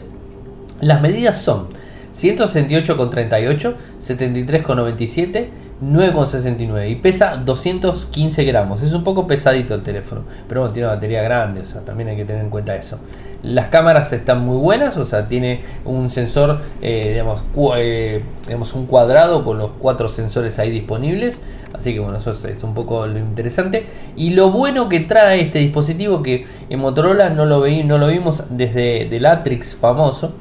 Las 0.79 1.01
medidas 1.01 1.39
son 1.39 1.67
168,38, 2.13 3.75
73,97, 3.99 5.49
9,69 5.83 6.89
y 6.89 6.95
pesa 6.95 7.35
215 7.37 8.43
gramos. 8.45 8.81
Es 8.81 8.93
un 8.93 9.03
poco 9.03 9.27
pesadito 9.27 9.75
el 9.75 9.81
teléfono, 9.81 10.23
pero 10.47 10.61
bueno, 10.61 10.73
tiene 10.73 10.87
una 10.87 10.95
batería 10.95 11.21
grande, 11.21 11.61
o 11.61 11.65
sea, 11.65 11.81
también 11.81 12.09
hay 12.09 12.15
que 12.15 12.25
tener 12.25 12.43
en 12.43 12.49
cuenta 12.49 12.75
eso. 12.75 12.99
Las 13.43 13.67
cámaras 13.67 14.13
están 14.13 14.39
muy 14.39 14.57
buenas, 14.57 14.95
o 14.97 15.05
sea, 15.05 15.27
tiene 15.27 15.61
un 15.83 16.09
sensor, 16.09 16.61
eh, 16.81 17.09
digamos, 17.11 17.43
eh, 17.77 18.23
digamos, 18.45 18.73
un 18.73 18.85
cuadrado 18.85 19.43
con 19.43 19.57
los 19.57 19.71
cuatro 19.77 20.07
sensores 20.07 20.59
ahí 20.59 20.71
disponibles. 20.71 21.41
Así 21.73 21.93
que 21.93 21.99
bueno, 21.99 22.17
eso 22.17 22.31
es, 22.31 22.63
un 22.63 22.73
poco 22.73 23.05
lo 23.05 23.19
interesante. 23.19 23.85
Y 24.15 24.29
lo 24.29 24.51
bueno 24.51 24.87
que 24.87 25.01
trae 25.01 25.41
este 25.41 25.59
dispositivo, 25.59 26.23
que 26.23 26.45
en 26.69 26.79
Motorola 26.79 27.29
no 27.29 27.45
lo, 27.45 27.67
no 27.67 27.97
lo 27.97 28.07
vimos 28.07 28.45
desde 28.49 29.13
el 29.13 29.25
Atrix 29.25 29.75
famoso, 29.75 30.33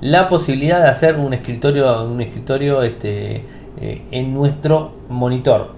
la 0.00 0.28
posibilidad 0.28 0.82
de 0.82 0.88
hacer 0.88 1.16
un 1.16 1.34
escritorio, 1.34 2.04
un 2.04 2.20
escritorio 2.20 2.82
este, 2.82 3.44
eh, 3.80 4.02
en 4.10 4.34
nuestro 4.34 4.92
monitor. 5.08 5.72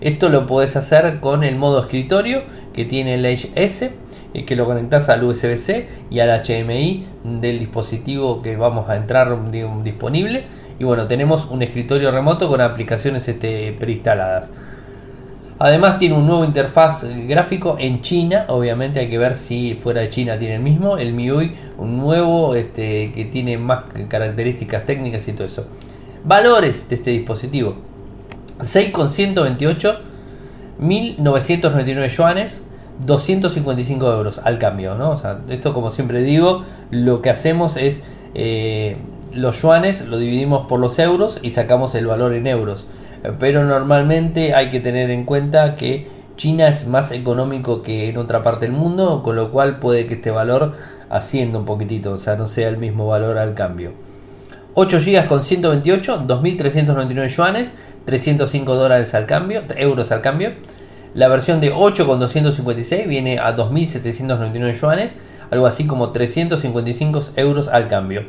Esto 0.00 0.28
lo 0.28 0.46
puedes 0.46 0.76
hacer 0.76 1.18
con 1.20 1.42
el 1.42 1.56
modo 1.56 1.80
escritorio 1.80 2.42
que 2.72 2.84
tiene 2.84 3.14
el 3.14 3.26
Edge 3.26 3.50
S, 3.56 3.90
eh, 4.34 4.44
que 4.44 4.54
lo 4.54 4.64
conectas 4.64 5.08
al 5.08 5.24
USB-C 5.24 5.88
y 6.10 6.20
al 6.20 6.30
HMI 6.30 7.04
del 7.40 7.58
dispositivo 7.58 8.42
que 8.42 8.56
vamos 8.56 8.88
a 8.88 8.96
entrar 8.96 9.36
disponible. 9.82 10.44
Y 10.78 10.84
bueno, 10.84 11.08
tenemos 11.08 11.46
un 11.46 11.62
escritorio 11.62 12.12
remoto 12.12 12.48
con 12.48 12.60
aplicaciones 12.60 13.26
este, 13.26 13.72
preinstaladas. 13.72 14.52
Además 15.58 15.98
tiene 15.98 16.14
un 16.14 16.28
nuevo 16.28 16.44
interfaz 16.44 17.04
gráfico 17.26 17.76
en 17.80 18.00
China, 18.00 18.44
obviamente 18.46 19.00
hay 19.00 19.10
que 19.10 19.18
ver 19.18 19.34
si 19.34 19.74
fuera 19.74 20.02
de 20.02 20.08
China 20.08 20.38
tiene 20.38 20.54
el 20.54 20.62
mismo, 20.62 20.98
el 20.98 21.12
MIUI, 21.12 21.52
un 21.78 21.96
nuevo 21.96 22.54
este, 22.54 23.10
que 23.10 23.24
tiene 23.24 23.58
más 23.58 23.82
características 24.08 24.86
técnicas 24.86 25.26
y 25.26 25.32
todo 25.32 25.48
eso. 25.48 25.66
Valores 26.24 26.88
de 26.88 26.96
este 26.96 27.10
dispositivo. 27.10 27.76
6,128, 28.60 30.00
1999 30.78 32.08
yuanes, 32.08 32.62
255 33.04 34.12
euros 34.12 34.40
al 34.44 34.58
cambio. 34.58 34.94
¿no? 34.94 35.10
O 35.10 35.16
sea, 35.16 35.40
esto 35.48 35.72
como 35.72 35.90
siempre 35.90 36.22
digo, 36.22 36.64
lo 36.90 37.22
que 37.22 37.30
hacemos 37.30 37.76
es 37.76 38.02
eh, 38.34 38.96
los 39.32 39.62
yuanes 39.62 40.06
lo 40.06 40.18
dividimos 40.18 40.66
por 40.66 40.80
los 40.80 40.98
euros 40.98 41.38
y 41.42 41.50
sacamos 41.50 41.94
el 41.94 42.06
valor 42.06 42.32
en 42.34 42.46
euros. 42.46 42.88
Pero 43.38 43.64
normalmente 43.64 44.54
hay 44.54 44.70
que 44.70 44.80
tener 44.80 45.10
en 45.10 45.24
cuenta 45.24 45.74
que 45.74 46.06
China 46.36 46.68
es 46.68 46.86
más 46.86 47.10
económico 47.10 47.82
que 47.82 48.08
en 48.08 48.16
otra 48.16 48.42
parte 48.42 48.66
del 48.66 48.74
mundo, 48.74 49.22
con 49.24 49.34
lo 49.34 49.50
cual 49.50 49.80
puede 49.80 50.06
que 50.06 50.14
este 50.14 50.30
valor 50.30 50.72
ascienda 51.10 51.58
un 51.58 51.64
poquitito, 51.64 52.12
o 52.12 52.18
sea, 52.18 52.36
no 52.36 52.46
sea 52.46 52.68
el 52.68 52.78
mismo 52.78 53.06
valor 53.06 53.38
al 53.38 53.54
cambio. 53.54 53.92
8 54.80 55.00
GB 55.00 55.26
con 55.26 55.42
128, 55.42 56.24
2.399 56.28 57.26
yuanes, 57.26 57.74
305 58.04 58.76
dólares 58.76 59.12
al 59.12 59.26
cambio, 59.26 59.64
euros 59.76 60.12
al 60.12 60.20
cambio. 60.20 60.52
La 61.14 61.26
versión 61.26 61.60
de 61.60 61.72
8 61.72 62.06
con 62.06 62.20
256 62.20 63.08
viene 63.08 63.40
a 63.40 63.56
2.799 63.56 64.80
yuanes, 64.80 65.16
algo 65.50 65.66
así 65.66 65.88
como 65.88 66.10
355 66.10 67.20
euros 67.34 67.66
al 67.66 67.88
cambio. 67.88 68.26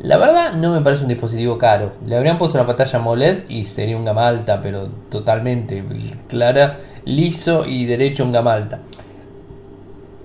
La 0.00 0.18
verdad 0.18 0.54
no 0.54 0.74
me 0.74 0.80
parece 0.80 1.04
un 1.04 1.08
dispositivo 1.08 1.56
caro. 1.56 1.92
Le 2.04 2.16
habrían 2.16 2.36
puesto 2.36 2.58
una 2.58 2.66
pantalla 2.66 2.98
AMOLED 2.98 3.48
y 3.48 3.66
sería 3.66 3.96
un 3.96 4.04
gama 4.04 4.26
alta, 4.26 4.60
pero 4.60 4.88
totalmente 5.08 5.84
clara, 6.28 6.78
liso 7.04 7.64
y 7.64 7.86
derecho 7.86 8.24
un 8.24 8.32
gama 8.32 8.54
alta. 8.54 8.80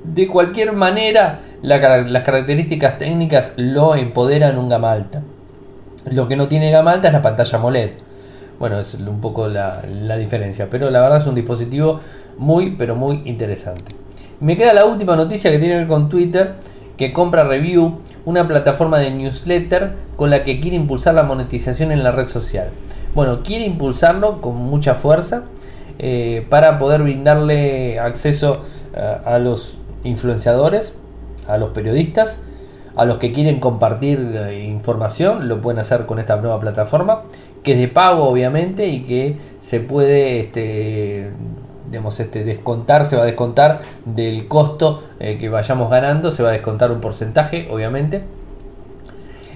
De 0.04 0.28
cualquier 0.28 0.74
manera, 0.74 1.40
las 1.62 2.24
características 2.24 2.98
técnicas 2.98 3.54
lo 3.58 3.94
empoderan 3.94 4.58
un 4.58 4.68
gama 4.68 4.92
alta. 4.92 5.22
Lo 6.10 6.28
que 6.28 6.36
no 6.36 6.48
tiene 6.48 6.72
gama 6.72 6.92
alta 6.92 7.08
es 7.08 7.14
la 7.14 7.22
pantalla 7.22 7.58
AMOLED. 7.58 7.92
Bueno, 8.60 8.80
es 8.80 8.96
un 8.96 9.22
poco 9.22 9.48
la, 9.48 9.82
diferencia. 10.18 10.68
Pero 10.70 10.90
la 10.90 11.02
verdad 11.02 11.20
es 11.20 11.28
un 11.28 11.36
dispositivo 11.36 12.00
muy, 12.38 12.76
pero 12.76 12.96
muy 12.96 13.22
interesante. 13.26 13.94
Me 14.40 14.58
queda 14.58 14.74
la 14.74 14.86
última 14.86 15.16
noticia 15.16 15.52
que 15.52 15.60
tiene 15.60 15.76
que 15.76 15.80
ver 15.80 15.88
con 15.88 16.10
Twitter, 16.10 16.56
que 16.98 17.14
compra 17.14 17.44
Review, 17.44 18.00
una 18.26 18.48
plataforma 18.48 19.00
de 19.00 19.12
newsletter 19.12 19.94
con 20.16 20.30
la 20.30 20.44
que 20.44 20.60
quiere 20.60 20.76
impulsar 20.76 21.14
la 21.14 21.24
monetización 21.24 21.92
en 21.92 22.04
la 22.04 22.12
red 22.12 22.26
social. 22.26 22.70
Bueno, 23.14 23.44
quiere 23.44 23.66
impulsarlo 23.66 24.42
con 24.42 24.56
mucha 24.56 24.96
fuerza 24.96 25.44
eh, 26.00 26.46
para 26.50 26.80
poder 26.80 27.04
brindarle 27.04 28.00
acceso 28.00 28.62
eh, 28.96 29.18
a 29.26 29.38
los 29.38 29.78
influenciadores, 30.04 30.96
a 31.48 31.58
los 31.58 31.72
periodistas, 31.72 32.40
a 32.96 33.06
los 33.06 33.18
que 33.18 33.32
quieren 33.32 33.60
compartir 33.60 34.20
eh, 34.36 34.64
información, 34.66 35.48
lo 35.48 35.62
pueden 35.62 35.80
hacer 35.80 36.06
con 36.06 36.20
esta 36.20 36.36
nueva 36.38 36.60
plataforma, 36.60 37.24
que 37.64 37.74
es 37.74 37.80
de 37.80 37.88
pago 37.88 38.26
obviamente 38.26 38.88
y 38.88 39.04
que 39.04 39.38
se 39.60 39.80
puede 39.80 40.40
este, 40.40 41.32
este, 42.20 42.44
descontar, 42.44 43.06
se 43.06 43.16
va 43.16 43.24
a 43.24 43.26
descontar 43.26 43.80
del 44.06 44.48
costo 44.48 45.02
eh, 45.20 45.38
que 45.38 45.50
vayamos 45.50 45.90
ganando, 45.90 46.32
se 46.32 46.44
va 46.44 46.50
a 46.50 46.54
descontar 46.54 46.92
un 46.92 47.00
porcentaje 47.00 47.68
obviamente. 47.72 48.24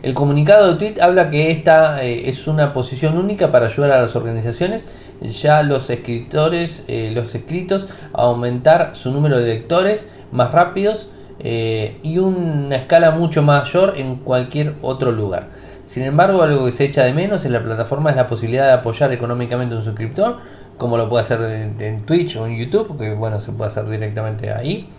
El 0.01 0.13
comunicado 0.13 0.71
de 0.71 0.75
Tweet 0.75 1.01
habla 1.01 1.29
que 1.29 1.49
esta 1.49 2.03
eh, 2.03 2.29
es 2.29 2.47
una 2.47 2.73
posición 2.73 3.17
única 3.17 3.51
para 3.51 3.65
ayudar 3.65 3.91
a 3.91 4.01
las 4.01 4.15
organizaciones, 4.15 4.85
ya 5.21 5.63
los 5.63 5.89
escritores, 5.89 6.83
los 6.87 7.33
escritos, 7.33 7.87
a 8.13 8.23
aumentar 8.23 8.95
su 8.95 9.11
número 9.11 9.39
de 9.39 9.45
lectores 9.45 10.23
más 10.31 10.51
rápidos 10.51 11.09
eh, 11.39 11.97
y 12.01 12.17
una 12.17 12.75
escala 12.75 13.11
mucho 13.11 13.43
mayor 13.43 13.95
en 13.97 14.15
cualquier 14.17 14.75
otro 14.81 15.11
lugar. 15.11 15.49
Sin 15.83 16.03
embargo, 16.03 16.41
algo 16.41 16.65
que 16.65 16.71
se 16.71 16.85
echa 16.85 17.03
de 17.03 17.13
menos 17.13 17.45
en 17.45 17.53
la 17.53 17.61
plataforma 17.61 18.09
es 18.09 18.15
la 18.15 18.25
posibilidad 18.25 18.65
de 18.65 18.73
apoyar 18.73 19.11
económicamente 19.11 19.75
a 19.75 19.77
un 19.77 19.83
suscriptor, 19.83 20.37
como 20.77 20.97
lo 20.97 21.07
puede 21.07 21.21
hacer 21.21 21.41
en, 21.79 22.05
Twitch 22.05 22.37
o 22.37 22.47
en 22.47 22.57
YouTube, 22.57 22.97
que 22.97 23.13
bueno, 23.13 23.39
se 23.39 23.51
puede 23.51 23.67
hacer 23.67 23.87
directamente 23.87 24.51
ahí. 24.51 24.89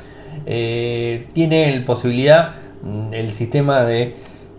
Eh, 0.46 1.26
tiene 1.32 1.76
la 1.76 1.84
posibilidad 1.84 2.50
mm, 2.82 3.14
el 3.14 3.30
sistema 3.32 3.82
de 3.82 4.14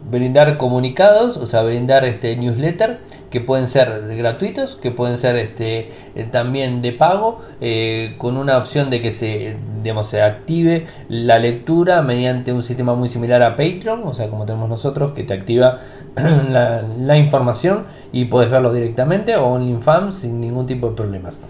brindar 0.10 0.58
comunicados, 0.58 1.38
o 1.38 1.46
sea, 1.48 1.64
brindar 1.64 2.06
este 2.06 2.36
newsletter 2.36 3.00
que 3.30 3.42
pueden 3.42 3.68
ser 3.68 4.16
gratuitos, 4.18 4.76
que 4.76 4.92
pueden 4.92 5.18
ser 5.18 5.36
este 5.36 5.92
eh, 6.16 6.28
también 6.32 6.82
de 6.82 6.94
pago, 6.94 7.40
eh, 7.60 8.16
con 8.18 8.38
una 8.38 8.58
opción 8.58 8.90
de 8.90 9.02
que 9.02 9.12
se, 9.12 9.58
digamos, 9.84 10.08
se 10.08 10.22
active 10.22 10.86
la 11.10 11.40
lectura 11.40 12.02
mediante 12.02 12.54
un 12.54 12.64
sistema 12.64 12.96
muy 12.96 13.10
similar 13.10 13.44
a 13.44 13.56
Patreon, 13.56 14.04
o 14.06 14.14
sea, 14.14 14.30
como 14.30 14.46
tenemos 14.46 14.70
nosotros, 14.70 15.14
que 15.14 15.24
te 15.24 15.34
activa 15.34 15.80
la, 16.50 17.18
información 17.18 17.86
y 18.14 18.26
puedes 18.26 18.50
verlo 18.50 18.72
directamente 18.72 19.36
o 19.36 19.46
OnlyFans 19.46 20.16
sin 20.16 20.40
ningún 20.40 20.66
tipo 20.66 20.90
de 20.90 20.96
problemas. 20.96 21.42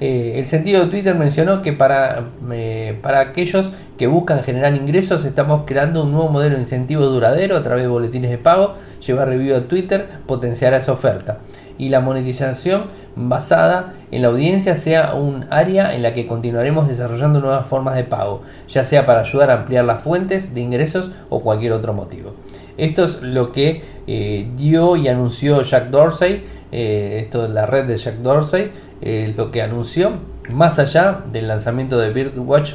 Eh, 0.00 0.38
el 0.38 0.46
sentido 0.46 0.84
de 0.84 0.90
Twitter 0.90 1.14
mencionó 1.14 1.60
que 1.60 1.74
para, 1.74 2.30
para 3.02 3.20
aquellos 3.20 3.70
que 3.98 4.06
buscan 4.06 4.42
generar 4.42 4.74
ingresos 4.74 5.26
estamos 5.26 5.64
creando 5.66 6.04
un 6.04 6.12
nuevo 6.12 6.30
modelo 6.30 6.54
de 6.54 6.62
incentivo 6.62 7.04
duradero 7.04 7.54
a 7.56 7.62
través 7.62 7.84
de 7.84 7.88
boletines 7.88 8.30
de 8.30 8.38
pago. 8.38 8.74
Llevar 9.06 9.28
review 9.28 9.56
a 9.56 9.68
Twitter 9.68 10.08
potenciará 10.26 10.78
esa 10.78 10.92
oferta. 10.92 11.38
Y 11.76 11.88
la 11.88 12.00
monetización 12.00 12.84
basada 13.16 13.94
en 14.10 14.22
la 14.22 14.28
audiencia 14.28 14.74
sea 14.74 15.14
un 15.14 15.46
área 15.50 15.94
en 15.94 16.02
la 16.02 16.12
que 16.12 16.26
continuaremos 16.26 16.88
desarrollando 16.88 17.40
nuevas 17.40 17.66
formas 17.66 17.94
de 17.94 18.04
pago, 18.04 18.42
ya 18.68 18.84
sea 18.84 19.06
para 19.06 19.20
ayudar 19.20 19.50
a 19.50 19.54
ampliar 19.54 19.84
las 19.84 20.02
fuentes 20.02 20.54
de 20.54 20.60
ingresos 20.60 21.10
o 21.30 21.40
cualquier 21.40 21.72
otro 21.72 21.94
motivo. 21.94 22.34
Esto 22.76 23.04
es 23.04 23.20
lo 23.22 23.52
que 23.52 23.82
eh, 24.06 24.48
dio 24.56 24.96
y 24.96 25.08
anunció 25.08 25.60
Jack 25.62 25.90
Dorsey, 25.90 26.42
esto 26.72 27.44
es 27.44 27.50
la 27.50 27.66
red 27.66 27.86
de 27.86 27.96
Jack 27.96 28.16
Dorsey, 28.16 28.70
eh, 29.02 29.32
lo 29.36 29.50
que 29.50 29.62
anunció, 29.62 30.12
más 30.52 30.78
allá 30.78 31.22
del 31.32 31.48
lanzamiento 31.48 31.98
de 31.98 32.10
Birdwatch, 32.10 32.74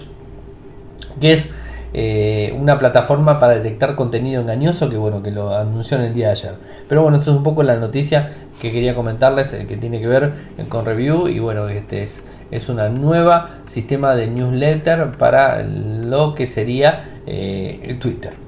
que 1.22 1.34
es 1.34 1.50
eh, 1.94 2.54
una 2.60 2.78
plataforma 2.78 3.40
para 3.40 3.56
detectar 3.56 3.96
contenido 3.96 4.42
engañoso, 4.42 4.90
que 4.90 4.98
bueno, 4.98 5.24
que 5.24 5.32
lo 5.32 5.56
anunció 5.56 5.98
en 5.98 6.04
el 6.04 6.14
día 6.14 6.28
de 6.28 6.32
ayer. 6.32 6.56
Pero 6.90 7.04
bueno, 7.04 7.18
esto 7.18 7.32
es 7.32 7.38
un 7.38 7.44
poco 7.44 7.64
la 7.64 7.78
noticia 7.78 8.30
que 8.60 8.72
quería 8.72 8.96
comentarles, 8.96 9.54
eh, 9.54 9.66
que 9.66 9.78
tiene 9.78 10.00
que 10.00 10.08
ver 10.08 10.34
con 10.68 10.86
review, 10.86 11.28
y 11.28 11.40
bueno, 11.40 11.70
este 11.70 12.04
es, 12.04 12.24
es 12.52 12.70
una 12.70 12.90
nueva 12.90 13.50
sistema 13.66 14.16
de 14.16 14.28
newsletter 14.28 15.12
para 15.12 15.64
lo 15.64 16.34
que 16.34 16.48
sería 16.48 17.04
Twitter. 18.00 18.45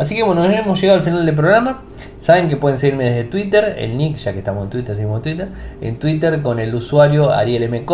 Así 0.00 0.16
que 0.16 0.22
bueno, 0.22 0.42
hemos 0.42 0.80
llegado 0.80 0.98
al 0.98 1.04
final 1.04 1.26
del 1.26 1.34
programa. 1.34 1.82
Saben 2.16 2.48
que 2.48 2.56
pueden 2.56 2.78
seguirme 2.78 3.04
desde 3.04 3.24
Twitter, 3.24 3.76
el 3.76 3.98
nick, 3.98 4.16
ya 4.16 4.32
que 4.32 4.38
estamos 4.38 4.64
en 4.64 4.70
Twitter, 4.70 4.94
seguimos 4.96 5.18
en 5.18 5.22
Twitter. 5.22 5.48
En 5.82 5.98
Twitter 5.98 6.40
con 6.40 6.58
el 6.58 6.74
usuario 6.74 7.30
Ariel 7.34 7.64
M. 7.64 7.84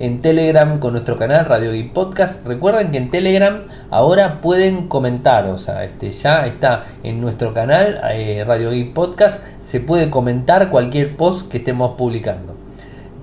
En 0.00 0.20
Telegram 0.20 0.80
con 0.80 0.94
nuestro 0.94 1.16
canal 1.16 1.46
Radio 1.46 1.70
Geek 1.70 1.92
Podcast. 1.92 2.44
Recuerden 2.44 2.90
que 2.90 2.98
en 2.98 3.12
Telegram 3.12 3.60
ahora 3.90 4.40
pueden 4.40 4.88
comentar, 4.88 5.46
o 5.46 5.56
sea, 5.56 5.84
este, 5.84 6.10
ya 6.10 6.44
está 6.44 6.82
en 7.04 7.20
nuestro 7.20 7.54
canal 7.54 8.00
eh, 8.10 8.42
Radio 8.44 8.72
Geek 8.72 8.92
Podcast. 8.92 9.44
Se 9.60 9.78
puede 9.78 10.10
comentar 10.10 10.70
cualquier 10.70 11.16
post 11.16 11.48
que 11.52 11.58
estemos 11.58 11.92
publicando. 11.92 12.63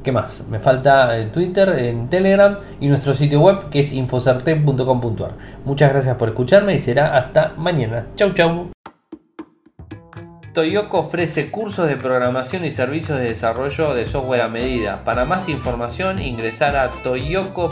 ¿Qué 0.03 0.11
más? 0.11 0.43
Me 0.49 0.59
falta 0.59 1.15
el 1.17 1.31
Twitter, 1.31 1.69
en 1.69 2.09
Telegram 2.09 2.57
y 2.79 2.87
nuestro 2.87 3.13
sitio 3.13 3.39
web 3.39 3.69
que 3.69 3.81
es 3.81 3.93
infocerte.com.ar. 3.93 5.33
Muchas 5.63 5.91
gracias 5.91 6.15
por 6.17 6.29
escucharme 6.29 6.73
y 6.73 6.79
será 6.79 7.17
hasta 7.17 7.53
mañana. 7.57 8.07
Chau 8.15 8.33
chau. 8.33 8.71
Toyoko 10.53 10.99
ofrece 10.99 11.49
cursos 11.49 11.87
de 11.87 11.95
programación 11.95 12.65
y 12.65 12.71
servicios 12.71 13.17
de 13.19 13.25
desarrollo 13.25 13.93
de 13.93 14.07
software 14.07 14.41
a 14.41 14.49
medida. 14.49 15.03
Para 15.05 15.23
más 15.23 15.47
información 15.47 16.21
ingresar 16.21 16.75
a 16.75 16.89
toyoko.io. 17.03 17.71